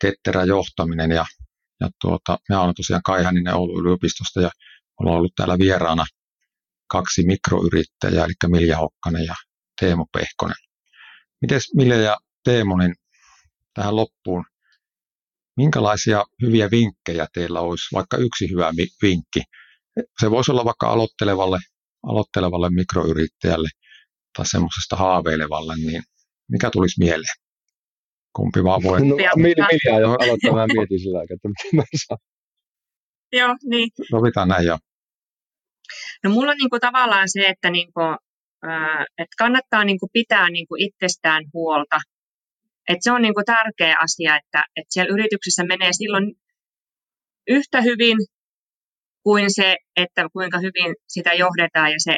ketterä 0.01 0.43
johtaminen 0.43 1.11
ja, 1.11 1.25
ja 1.81 1.89
tuota, 2.01 2.37
me 2.49 2.57
olen 2.57 2.75
tosiaan 2.75 3.01
Kai 3.05 3.23
Hänninen 3.23 3.55
Oulun 3.55 3.81
yliopistosta 3.81 4.41
ja 4.41 4.51
ollaan 4.99 5.17
ollut 5.17 5.35
täällä 5.35 5.57
vieraana 5.57 6.05
kaksi 6.87 7.25
mikroyrittäjää, 7.25 8.25
eli 8.25 8.33
Milja 8.47 8.77
Hokkanen 8.77 9.25
ja 9.25 9.35
Teemu 9.79 10.05
Pehkonen. 10.11 10.57
Miten 11.41 11.61
Milja 11.75 11.97
ja 11.97 12.17
Teemu, 12.43 12.77
niin 12.77 12.95
tähän 13.73 13.95
loppuun, 13.95 14.45
minkälaisia 15.57 16.23
hyviä 16.41 16.71
vinkkejä 16.71 17.27
teillä 17.33 17.59
olisi, 17.61 17.95
vaikka 17.95 18.17
yksi 18.17 18.49
hyvä 18.51 18.73
vinkki? 19.01 19.41
Se 20.19 20.31
voisi 20.31 20.51
olla 20.51 20.65
vaikka 20.65 20.87
aloittelevalle, 20.87 21.59
aloittelevalle 22.03 22.69
mikroyrittäjälle 22.69 23.69
tai 24.37 24.45
semmoisesta 24.45 24.95
haaveilevalle, 24.95 25.75
niin 25.75 26.03
mikä 26.51 26.69
tulisi 26.71 26.99
mieleen? 26.99 27.35
Kumpi 28.35 28.63
vaan 28.63 28.83
voi. 28.83 29.05
No, 29.05 29.15
Milja 29.35 29.99
jo 29.99 30.09
aloittaa, 30.09 30.53
mä 30.53 30.67
mietin 30.67 30.99
sillä 30.99 31.19
aikaa, 31.19 31.35
että 31.35 31.47
miten 31.47 31.75
mä 31.75 31.83
saan. 32.07 32.19
Joo, 33.31 33.55
niin. 33.63 33.89
Sovitaan 34.11 34.47
näin 34.47 34.65
jo. 34.65 34.77
No 36.23 36.29
mulla 36.29 36.51
on 36.51 36.57
niin 36.57 36.69
kuin 36.69 36.81
tavallaan 36.81 37.29
se, 37.29 37.45
että, 37.47 37.69
niin 37.69 37.93
kuin, 37.93 38.17
äh, 38.67 39.05
että 39.17 39.35
kannattaa 39.37 39.83
niin 39.85 39.99
kuin 39.99 40.09
pitää 40.13 40.49
niin 40.49 40.67
kuin 40.67 40.81
itsestään 40.81 41.43
huolta. 41.53 41.99
Että 42.87 43.03
se 43.03 43.11
on 43.11 43.21
niin 43.21 43.33
kuin 43.33 43.45
tärkeä 43.45 43.95
asia, 43.99 44.35
että, 44.35 44.63
että 44.75 44.93
siellä 44.93 45.13
yrityksessä 45.13 45.63
menee 45.63 45.89
silloin 45.93 46.33
yhtä 47.47 47.81
hyvin 47.81 48.17
kuin 49.23 49.45
se, 49.55 49.75
että 49.95 50.27
kuinka 50.33 50.57
hyvin 50.57 50.95
sitä 51.07 51.33
johdetaan 51.33 51.91
ja 51.91 51.99
se 51.99 52.17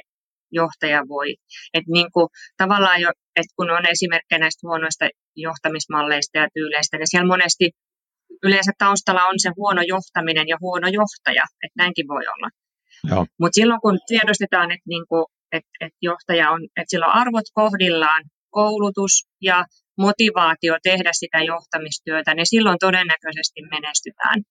johtaja 0.52 1.02
voi. 1.08 1.36
Että 1.74 1.92
niin 1.92 2.12
kuin, 2.14 2.28
tavallaan 2.58 3.02
jo, 3.02 3.10
että 3.36 3.54
kun 3.56 3.70
on 3.72 3.86
esimerkkejä 3.86 4.40
näistä 4.40 4.68
huonoista 4.68 5.06
johtamismalleista 5.36 6.38
ja 6.38 6.48
tyyleistä, 6.54 6.98
niin 6.98 7.10
siellä 7.12 7.28
monesti 7.28 7.72
yleensä 8.44 8.72
taustalla 8.78 9.24
on 9.26 9.36
se 9.38 9.50
huono 9.58 9.82
johtaminen 9.82 10.48
ja 10.48 10.58
huono 10.62 10.88
johtaja, 10.88 11.44
että 11.64 11.78
näinkin 11.84 12.08
voi 12.08 12.24
olla. 12.34 12.50
Mutta 13.40 13.56
silloin 13.56 13.82
kun 13.82 14.00
tiedostetaan, 14.08 14.72
että 14.72 14.90
niinku, 14.90 15.26
et, 15.52 15.64
et 15.82 15.94
johtaja 16.02 16.52
on, 16.52 16.64
että 16.64 16.90
sillä 16.90 17.08
on 17.08 17.14
arvot 17.14 17.48
kohdillaan, 17.54 18.24
koulutus 18.50 19.14
ja 19.42 19.66
motivaatio 19.98 20.78
tehdä 20.84 21.10
sitä 21.14 21.38
johtamistyötä, 21.38 22.34
niin 22.34 22.48
silloin 22.48 22.78
todennäköisesti 22.80 23.62
menestytään. 23.72 24.42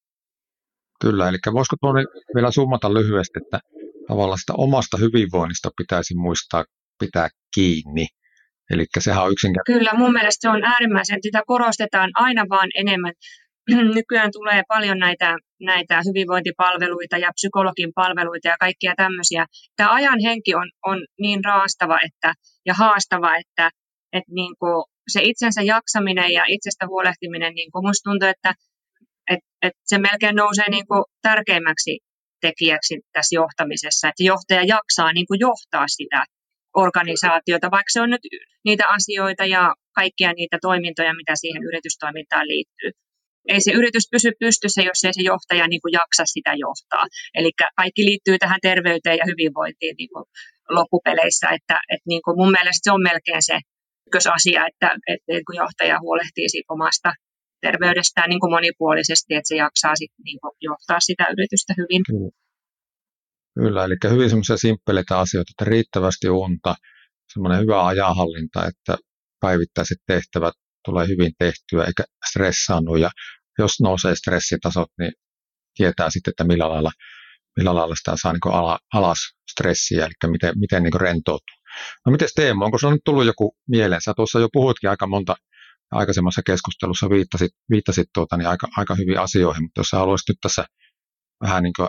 Kyllä, 1.01 1.29
eli 1.29 1.37
voisiko 1.53 1.77
tuonne 1.81 2.03
vielä 2.35 2.51
summata 2.51 2.95
lyhyesti, 2.95 3.39
että 3.43 3.61
tavallaan 4.09 4.39
sitä 4.39 4.53
omasta 4.57 4.97
hyvinvoinnista 4.97 5.71
pitäisi 5.77 6.15
muistaa 6.15 6.65
pitää 6.99 7.29
kiinni. 7.55 8.07
Eli 8.71 8.85
sehän 9.01 9.25
on 9.25 9.33
yksinkertaisesti. 9.33 9.79
Kyllä, 9.79 9.99
mun 9.99 10.13
mielestä 10.13 10.41
se 10.41 10.49
on 10.49 10.65
äärimmäisen, 10.65 11.19
sitä 11.23 11.43
korostetaan 11.47 12.11
aina 12.15 12.45
vaan 12.49 12.69
enemmän. 12.75 13.13
Nykyään 13.95 14.31
tulee 14.33 14.63
paljon 14.69 14.99
näitä, 14.99 15.37
näitä 15.61 16.03
hyvinvointipalveluita 16.09 17.19
ja 17.19 17.31
psykologin 17.35 17.93
palveluita 17.95 18.49
ja 18.49 18.57
kaikkia 18.61 18.95
tämmöisiä. 18.97 19.47
Tämä 19.77 19.95
ajan 19.95 20.21
henki 20.23 20.55
on, 20.55 20.71
on 20.87 20.99
niin 21.21 21.45
raastava 21.45 21.99
että, 22.07 22.35
ja 22.67 22.75
haastava, 22.75 23.37
että, 23.37 23.71
että 24.13 24.33
niin 24.35 24.55
kuin 24.59 24.85
se 25.13 25.21
itsensä 25.23 25.63
jaksaminen 25.63 26.33
ja 26.33 26.45
itsestä 26.49 26.87
huolehtiminen, 26.87 27.55
niin 27.55 27.71
kuin 27.73 27.87
musta 27.87 28.11
tuntuu, 28.11 28.29
että 28.29 28.55
et, 29.31 29.41
et 29.63 29.73
se 29.85 29.99
melkein 29.99 30.37
nousee 30.37 30.71
niin 30.71 30.87
kuin 30.87 31.05
tärkeimmäksi 31.23 31.99
tekijäksi 32.41 32.95
tässä 33.13 33.35
johtamisessa, 33.35 34.09
että 34.09 34.23
johtaja 34.33 34.63
jaksaa 34.75 35.13
niin 35.13 35.27
kuin 35.27 35.41
johtaa 35.41 35.89
sitä 35.89 36.25
organisaatiota, 36.85 37.71
vaikka 37.71 37.93
se 37.93 38.01
on 38.01 38.11
nyt 38.11 38.25
niitä 38.65 38.85
asioita 38.89 39.45
ja 39.45 39.75
kaikkia 39.95 40.33
niitä 40.33 40.59
toimintoja, 40.63 41.15
mitä 41.15 41.33
siihen 41.37 41.63
yritystoimintaan 41.63 42.49
liittyy. 42.49 42.91
Ei 43.49 43.61
se 43.61 43.73
yritys 43.73 44.07
pysy 44.11 44.31
pystyssä, 44.41 44.83
jos 44.83 45.05
ei 45.05 45.13
se 45.13 45.23
johtaja 45.23 45.67
niin 45.69 45.83
kuin 45.83 45.93
jaksa 46.01 46.25
sitä 46.27 46.53
johtaa. 46.65 47.05
Eli 47.39 47.51
kaikki 47.77 48.03
liittyy 48.05 48.39
tähän 48.39 48.61
terveyteen 48.63 49.19
ja 49.21 49.25
hyvinvointiin 49.31 49.95
niin 49.99 50.09
kuin 50.13 50.25
loppupeleissä. 50.77 51.47
Että, 51.57 51.77
että 51.93 52.09
niin 52.13 52.23
kuin 52.25 52.37
mun 52.41 52.51
mielestä 52.57 52.85
se 52.85 52.93
on 52.93 53.03
melkein 53.03 53.43
se 53.51 53.57
ykkösasia, 54.07 54.67
että, 54.67 54.89
että 55.07 55.45
kun 55.47 55.57
johtaja 55.57 56.01
huolehtii 56.01 56.49
siitä 56.49 56.73
omasta 56.73 57.13
terveydestään 57.61 58.29
niin 58.29 58.41
kuin 58.41 58.53
monipuolisesti, 58.57 59.35
että 59.35 59.49
se 59.49 59.57
jaksaa 59.57 59.97
sit 59.97 60.13
niin 60.25 60.39
kuin 60.41 60.53
johtaa 60.61 61.01
sitä 61.01 61.25
yritystä 61.35 61.75
hyvin. 61.77 62.03
Kyllä. 62.07 62.31
Kyllä, 63.59 63.85
eli 63.85 63.95
hyvin 64.11 64.31
semmoisia 64.31 64.57
simppeleitä 64.57 65.19
asioita, 65.19 65.51
että 65.53 65.71
riittävästi 65.71 66.29
unta, 66.29 66.75
semmoinen 67.33 67.61
hyvä 67.61 67.87
ajanhallinta, 67.87 68.67
että 68.67 68.97
päivittäiset 69.41 69.99
tehtävät 70.07 70.55
tulee 70.85 71.09
hyvin 71.09 71.33
tehtyä 71.39 71.85
eikä 71.85 72.05
stressaannu 72.31 72.97
ja 72.97 73.11
jos 73.59 73.81
nousee 73.81 74.15
stressitasot, 74.17 74.89
niin 74.99 75.13
tietää 75.77 76.11
sitten, 76.11 76.31
että 76.31 76.45
millä 76.45 76.69
lailla, 76.69 76.91
millä 77.57 77.75
lailla 77.75 77.95
sitä 77.95 78.13
saa 78.23 78.33
niin 78.33 78.55
ala, 78.55 78.79
alas 78.95 79.19
stressiä, 79.53 80.05
eli 80.05 80.31
miten, 80.31 80.53
miten 80.59 80.83
niin 80.83 81.01
rentoutuu. 81.01 81.56
No 82.07 82.13
miten 82.13 82.29
Teemu, 82.35 82.65
onko 82.65 82.79
sinulla 82.79 82.95
nyt 82.95 83.05
tullut 83.05 83.27
joku 83.27 83.57
mieleen? 83.69 84.01
Sä 84.01 84.15
tuossa 84.17 84.41
jo 84.41 84.49
puhuitkin 84.53 84.91
aika 84.91 85.07
monta 85.07 85.37
aikaisemmassa 85.91 86.43
keskustelussa 86.47 87.11
viittasit, 87.11 87.53
viittasit 87.71 88.09
tuota, 88.15 88.37
niin 88.37 88.49
aika, 88.49 88.69
aika 88.77 88.95
hyviin 88.95 89.21
asioihin, 89.21 89.63
mutta 89.63 89.81
jos 89.81 89.93
haluaisit 89.93 90.29
nyt 90.29 90.39
tässä 90.43 90.65
vähän 91.41 91.63
niin 91.63 91.89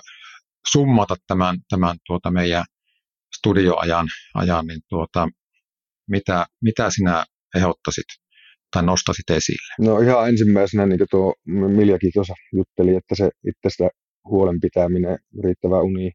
summata 0.72 1.16
tämän, 1.28 1.58
tämän 1.70 1.98
tuota 2.08 2.32
meidän 2.32 2.64
studioajan, 3.38 4.08
ajan, 4.34 4.68
niin 4.68 4.82
tuota, 4.90 5.28
mitä, 6.10 6.46
mitä 6.62 6.90
sinä 6.90 7.26
ehdottaisit 7.56 8.06
tai 8.72 8.84
nostasit 8.84 9.30
esille? 9.30 9.74
No 9.80 10.00
ihan 10.00 10.30
ensimmäisenä, 10.30 10.86
niin 10.86 10.98
kuin 10.98 11.08
tuo 11.12 11.34
Miljakin 11.46 12.12
tuossa 12.14 12.34
jutteli, 12.54 12.96
että 12.96 13.16
se 13.16 13.30
itsestä 13.48 13.90
huolen 14.30 14.60
pitäminen, 14.62 15.18
riittävä 15.44 15.82
uni, 15.82 16.12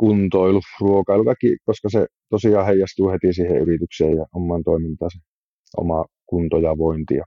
kuntoilu, 0.00 0.60
ruokailu, 0.80 1.24
kaikki, 1.24 1.56
koska 1.64 1.88
se 1.88 2.06
tosiaan 2.30 2.66
heijastuu 2.66 3.08
heti 3.10 3.32
siihen 3.32 3.56
yritykseen 3.56 4.16
ja 4.16 4.26
omaan 4.34 4.62
toimintaan, 4.64 5.10
se 5.14 5.18
oma 5.76 6.04
kunto 6.26 6.58
ja 6.58 6.78
vointi. 6.78 7.14
Ja 7.14 7.24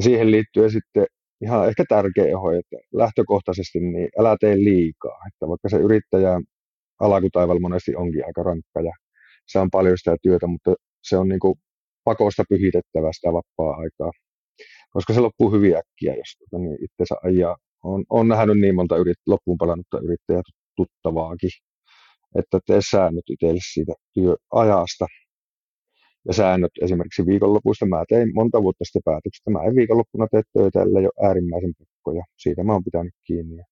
siihen 0.00 0.30
liittyen 0.30 0.70
sitten 0.70 1.06
ihan 1.44 1.68
ehkä 1.68 1.84
tärkeä 1.88 2.26
eho, 2.26 2.50
että 2.52 2.76
lähtökohtaisesti 2.92 3.80
niin 3.80 4.08
älä 4.20 4.36
tee 4.40 4.56
liikaa. 4.56 5.18
Että 5.28 5.48
vaikka 5.48 5.68
se 5.68 5.76
yrittäjä 5.76 6.40
alkutaival 7.00 7.58
monesti 7.58 7.96
onkin 7.96 8.26
aika 8.26 8.42
rankka 8.42 8.80
ja 8.80 8.92
se 9.46 9.58
on 9.58 9.70
paljon 9.70 9.98
sitä 9.98 10.16
työtä, 10.22 10.46
mutta 10.46 10.74
se 11.02 11.16
on 11.16 11.28
niin 11.28 11.40
pakosta 12.04 12.44
pyhitettävä 12.48 13.10
sitä 13.12 13.28
vapaa-aikaa, 13.32 14.10
koska 14.90 15.12
se 15.14 15.20
loppuu 15.20 15.50
hyvin 15.52 15.76
äkkiä, 15.76 16.14
jos 16.14 16.36
tuota, 16.38 16.64
niin 16.64 16.78
itsensä 16.84 17.14
ajaa. 17.22 17.56
On, 17.84 18.04
on 18.10 18.28
nähnyt 18.28 18.58
niin 18.60 18.74
monta 18.74 18.96
yrit, 18.96 19.18
loppuun 19.26 19.58
palannutta 19.58 20.00
yrittäjää 20.00 20.42
tuttavaakin, 20.80 21.50
että 22.38 22.58
tee 22.66 22.80
säännöt 22.90 23.24
itselle 23.30 23.60
siitä 23.72 23.92
työajasta 24.14 25.06
ja 26.28 26.34
säännöt 26.34 26.70
esimerkiksi 26.82 27.26
viikonlopuista. 27.26 27.86
Mä 27.86 28.04
tein 28.08 28.28
monta 28.34 28.62
vuotta 28.62 28.84
sitten 28.84 29.02
päätöksestä. 29.04 29.50
Mä 29.50 29.62
en 29.62 29.76
viikonloppuna 29.76 30.26
tee 30.30 30.42
töitä, 30.52 30.82
ellei 30.82 31.04
ole 31.04 31.26
äärimmäisen 31.26 31.74
pakko 31.78 32.12
ja 32.18 32.24
siitä 32.42 32.64
mä 32.64 32.72
oon 32.72 32.84
pitänyt 32.84 33.14
kiinni. 33.26 33.56
Ja, 33.56 33.64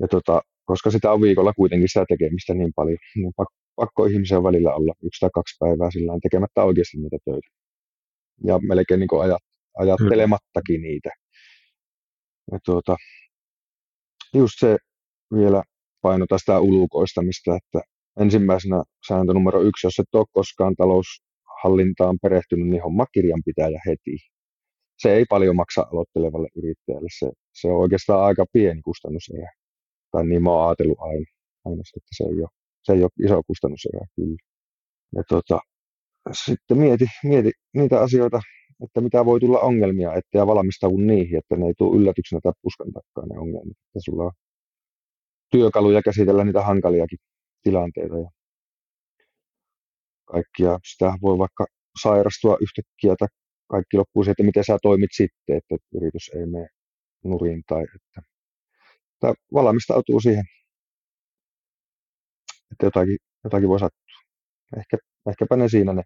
ja 0.00 0.08
tota, 0.08 0.42
koska 0.64 0.90
sitä 0.90 1.12
on 1.12 1.20
viikolla 1.20 1.52
kuitenkin 1.52 1.88
sitä 1.88 2.04
tekemistä 2.08 2.54
niin 2.54 2.72
paljon, 2.76 2.98
niin 3.16 3.32
pakko, 3.76 4.06
ihmisen 4.06 4.42
välillä 4.42 4.74
olla 4.74 4.94
yksi 5.02 5.20
tai 5.20 5.30
kaksi 5.34 5.56
päivää 5.60 5.90
sillä 5.90 6.12
tekemättä 6.22 6.64
oikeasti 6.64 6.96
niitä 6.96 7.16
töitä. 7.24 7.48
Ja 8.46 8.58
melkein 8.68 9.00
niin 9.00 9.20
ajat, 9.20 9.42
ajattelemattakin 9.78 10.82
niitä. 10.82 11.10
Ja 12.52 12.58
tuota, 12.64 12.96
just 14.34 14.54
se 14.58 14.76
vielä 15.34 15.62
painota 16.06 16.38
sitä 16.38 16.60
ulkoistamista, 16.60 17.50
että 17.56 17.80
ensimmäisenä 18.20 18.78
sääntö 19.08 19.32
numero 19.34 19.60
yksi, 19.68 19.86
jos 19.86 19.98
et 19.98 20.14
ole 20.14 20.26
koskaan 20.38 20.74
talous, 20.80 21.06
hallintaan 21.62 22.16
perehtynyt, 22.22 22.68
niin 22.68 22.82
homma 22.82 23.06
kirjanpitäjä 23.14 23.80
heti. 23.86 24.16
Se 25.02 25.08
ei 25.16 25.24
paljon 25.34 25.56
maksa 25.56 25.86
aloittelevalle 25.92 26.48
yrittäjälle. 26.56 27.08
Se, 27.18 27.26
se 27.60 27.68
on 27.68 27.80
oikeastaan 27.84 28.24
aika 28.24 28.44
pieni 28.52 28.82
kustannuserä. 28.82 29.50
Tai 30.12 30.26
niin 30.26 30.42
mä 30.42 30.50
oon 30.50 30.66
ajatellut 30.68 30.98
aina, 31.00 31.24
aina 31.64 31.82
että 31.96 32.12
se 32.16 32.24
ei, 32.24 32.40
ole, 32.42 32.48
se 32.82 32.92
ei 32.92 33.02
ole 33.02 33.10
iso 33.24 33.42
kustannuserä 33.46 34.06
kyllä. 34.16 34.36
Ja 35.16 35.22
tota, 35.28 35.58
sitten 36.44 36.78
mieti, 36.78 37.04
mieti 37.24 37.50
niitä 37.74 38.00
asioita, 38.00 38.40
että 38.84 39.00
mitä 39.00 39.24
voi 39.24 39.40
tulla 39.40 39.58
ongelmia, 39.58 40.14
ettei 40.14 40.46
valmistaudu 40.46 40.96
niihin, 40.96 41.38
että 41.38 41.56
ne 41.56 41.66
ei 41.66 41.74
tule 41.78 41.96
yllätyksenä 41.98 42.40
tai 42.42 42.52
puskan 42.62 42.92
takkaan 42.92 43.28
ne 43.28 43.38
ongelmat. 43.38 43.76
Että 43.86 44.00
sulla 44.06 44.24
on 44.24 44.32
työkaluja 45.50 46.02
käsitellä 46.02 46.44
niitä 46.44 46.62
hankaliakin 46.62 47.18
tilanteita 47.62 48.16
ja 48.18 48.30
kaikkia. 50.24 50.78
Sitä 50.92 51.12
voi 51.22 51.38
vaikka 51.38 51.66
sairastua 52.02 52.58
yhtäkkiä 52.60 53.14
tai 53.18 53.28
kaikki 53.70 53.96
loppuu 53.96 54.22
siihen, 54.22 54.32
että 54.32 54.42
miten 54.42 54.64
sä 54.64 54.78
toimit 54.82 55.10
sitten, 55.12 55.56
että 55.56 55.76
yritys 55.96 56.30
ei 56.34 56.46
mene 56.46 56.68
nurin 57.24 57.62
tai 57.68 57.82
että, 57.82 58.20
että 59.14 59.42
valmistautuu 59.54 60.20
siihen, 60.20 60.44
että 62.72 62.86
jotakin, 62.86 63.16
jotakin 63.44 63.68
voi 63.68 63.80
sattua. 63.80 64.18
Ehkä, 64.78 64.96
ehkäpä 65.30 65.56
ne 65.56 65.68
siinä 65.68 65.92
ne 65.92 66.02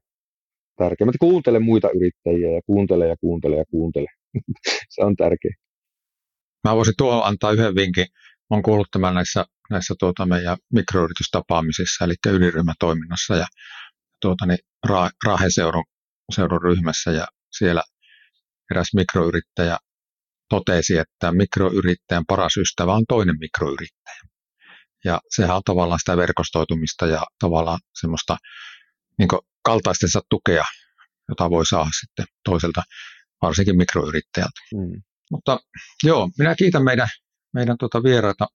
tärkeimmät. 0.76 1.14
Kuuntele 1.20 1.59
muita 1.59 1.89
yrittäjiä 1.91 2.51
ja 2.51 2.61
kuuntele 2.66 3.09
ja 3.09 3.16
kuuntele 3.20 3.57
ja 3.57 3.64
kuuntele. 3.70 4.07
Se 4.95 5.05
on 5.05 5.16
tärkeä. 5.16 5.55
Mä 6.68 6.76
voisin 6.76 6.95
tuohon 6.99 7.24
antaa 7.24 7.53
yhden 7.53 7.74
vinkin. 7.74 8.07
Olen 8.51 8.62
kuullut 8.62 8.88
tämän 8.90 9.14
näissä, 9.14 9.44
näissä 9.70 9.94
tuota 9.99 10.26
meidän 10.26 10.57
mikroyritystapaamisissa, 10.72 12.05
eli 12.05 12.14
ydinryhmätoiminnassa. 12.26 13.36
Ja 13.36 13.46
tuota, 14.20 14.46
niin, 14.46 14.59
Ra- 14.86 15.11
Raheseudun 15.24 15.84
seudun 16.32 16.62
ryhmässä 16.62 17.11
ja 17.11 17.26
siellä 17.59 17.82
eräs 18.70 18.86
mikroyrittäjä 18.94 19.78
totesi, 20.49 20.96
että 20.96 21.32
mikroyrittäjän 21.32 22.24
paras 22.28 22.57
ystävä 22.57 22.94
on 22.94 23.05
toinen 23.09 23.36
mikroyrittäjä. 23.38 24.20
Ja 25.05 25.20
sehän 25.36 25.57
on 25.57 25.62
tavallaan 25.64 25.99
sitä 25.99 26.16
verkostoitumista 26.16 27.07
ja 27.07 27.22
tavallaan 27.38 27.78
semmoista 28.01 28.36
niin 29.18 29.28
kaltaistensa 29.64 30.20
tukea, 30.30 30.64
jota 31.28 31.51
voi 31.51 31.66
saada 31.66 31.90
sitten 32.01 32.26
toiselta, 32.44 32.82
varsinkin 33.42 33.76
mikroyrittäjältä. 33.76 34.61
Mm. 34.74 35.03
Mutta 35.30 35.61
joo, 36.03 36.30
minä 36.38 36.55
kiitän 36.55 36.84
meidän, 36.84 37.09
meidän 37.55 37.76
tuota 37.78 38.03
vieraita 38.03 38.46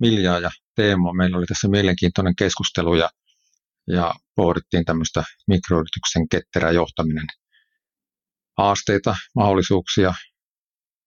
Miljaa 0.00 0.38
ja 0.38 0.50
Teemoa. 0.74 1.14
Meillä 1.14 1.38
oli 1.38 1.46
tässä 1.46 1.68
mielenkiintoinen 1.68 2.36
keskustelu 2.36 2.94
ja 2.94 3.10
ja 3.86 4.14
pohdittiin 4.36 4.84
tämmöistä 4.84 5.24
mikroyrityksen 5.46 6.28
ketterä 6.28 6.70
johtaminen, 6.70 7.26
haasteita, 8.58 9.16
mahdollisuuksia, 9.34 10.14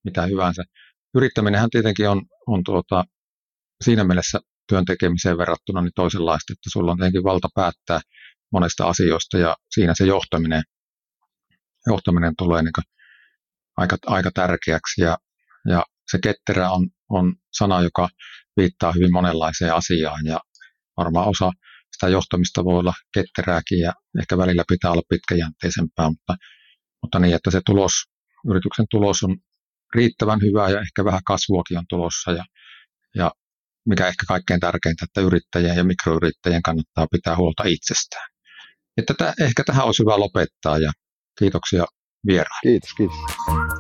mitä 0.04 0.26
hyvänsä. 0.26 0.64
Yrittäminenhän 1.16 1.70
tietenkin 1.70 2.10
on, 2.10 2.22
on 2.48 2.64
tuota, 2.64 3.06
siinä 3.84 4.04
mielessä 4.04 4.40
työn 4.68 4.86
tekemiseen 4.86 5.38
verrattuna 5.38 5.82
niin 5.82 5.92
toisenlaista, 5.96 6.54
että 6.54 6.70
sulla 6.74 6.92
on 6.92 6.98
tietenkin 6.98 7.24
valta 7.24 7.48
päättää 7.56 8.02
monesta 8.52 8.88
asioista 8.88 9.38
ja 9.38 9.56
siinä 9.74 9.94
se 9.96 10.06
johtaminen, 10.06 10.64
johtaminen 11.88 12.34
tulee 12.38 12.62
niin 12.62 12.86
aika, 13.78 13.98
aika 14.06 14.32
tärkeäksi 14.34 15.02
ja, 15.02 15.18
ja 15.70 15.86
se 16.12 16.20
ketterä 16.24 16.72
on, 16.72 16.90
on 17.10 17.36
sana, 17.58 17.82
joka 17.82 18.10
viittaa 18.58 18.92
hyvin 18.92 19.14
monenlaiseen 19.14 19.74
asiaan 19.74 20.26
ja 20.26 20.40
varmaan 20.98 21.28
osa 21.28 21.52
sitä 21.92 22.12
johtamista 22.12 22.64
voi 22.64 22.80
olla 22.80 22.94
ketterääkin 23.14 23.80
ja 23.80 23.94
ehkä 24.20 24.38
välillä 24.38 24.64
pitää 24.68 24.92
olla 24.92 25.02
pitkäjänteisempää, 25.10 26.10
mutta, 26.10 26.36
mutta 27.02 27.20
niin, 27.20 27.36
että 27.36 27.52
se 27.52 27.62
tulos, 27.66 27.92
yrityksen 28.50 28.86
tulos 28.90 29.24
on 29.24 29.38
riittävän 29.96 30.42
hyvä 30.42 30.70
ja 30.70 30.82
ehkä 30.82 31.06
vähän 31.06 31.22
kasvuakin 31.26 31.78
on 31.78 31.86
tulossa 31.90 32.32
ja, 32.32 32.44
ja 33.16 33.32
mikä 33.90 34.08
ehkä 34.08 34.24
kaikkein 34.28 34.60
tärkeintä, 34.60 35.06
että 35.06 35.22
yrittäjien 35.22 35.78
ja 35.78 35.84
mikroyrittäjien 35.84 36.62
kannattaa 36.62 37.08
pitää 37.12 37.36
huolta 37.36 37.64
itsestään. 37.66 38.30
Että 38.98 39.14
tätä, 39.14 39.34
ehkä 39.44 39.64
tähän 39.64 39.86
olisi 39.86 40.04
hyvä 40.04 40.20
lopettaa 40.20 40.78
ja 40.78 40.92
kiitoksia 41.40 41.86
vieraan. 42.28 42.60
Kiitos, 42.64 42.94
kiitos. 42.98 43.18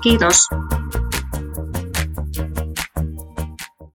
Kiitos. 0.04 1.09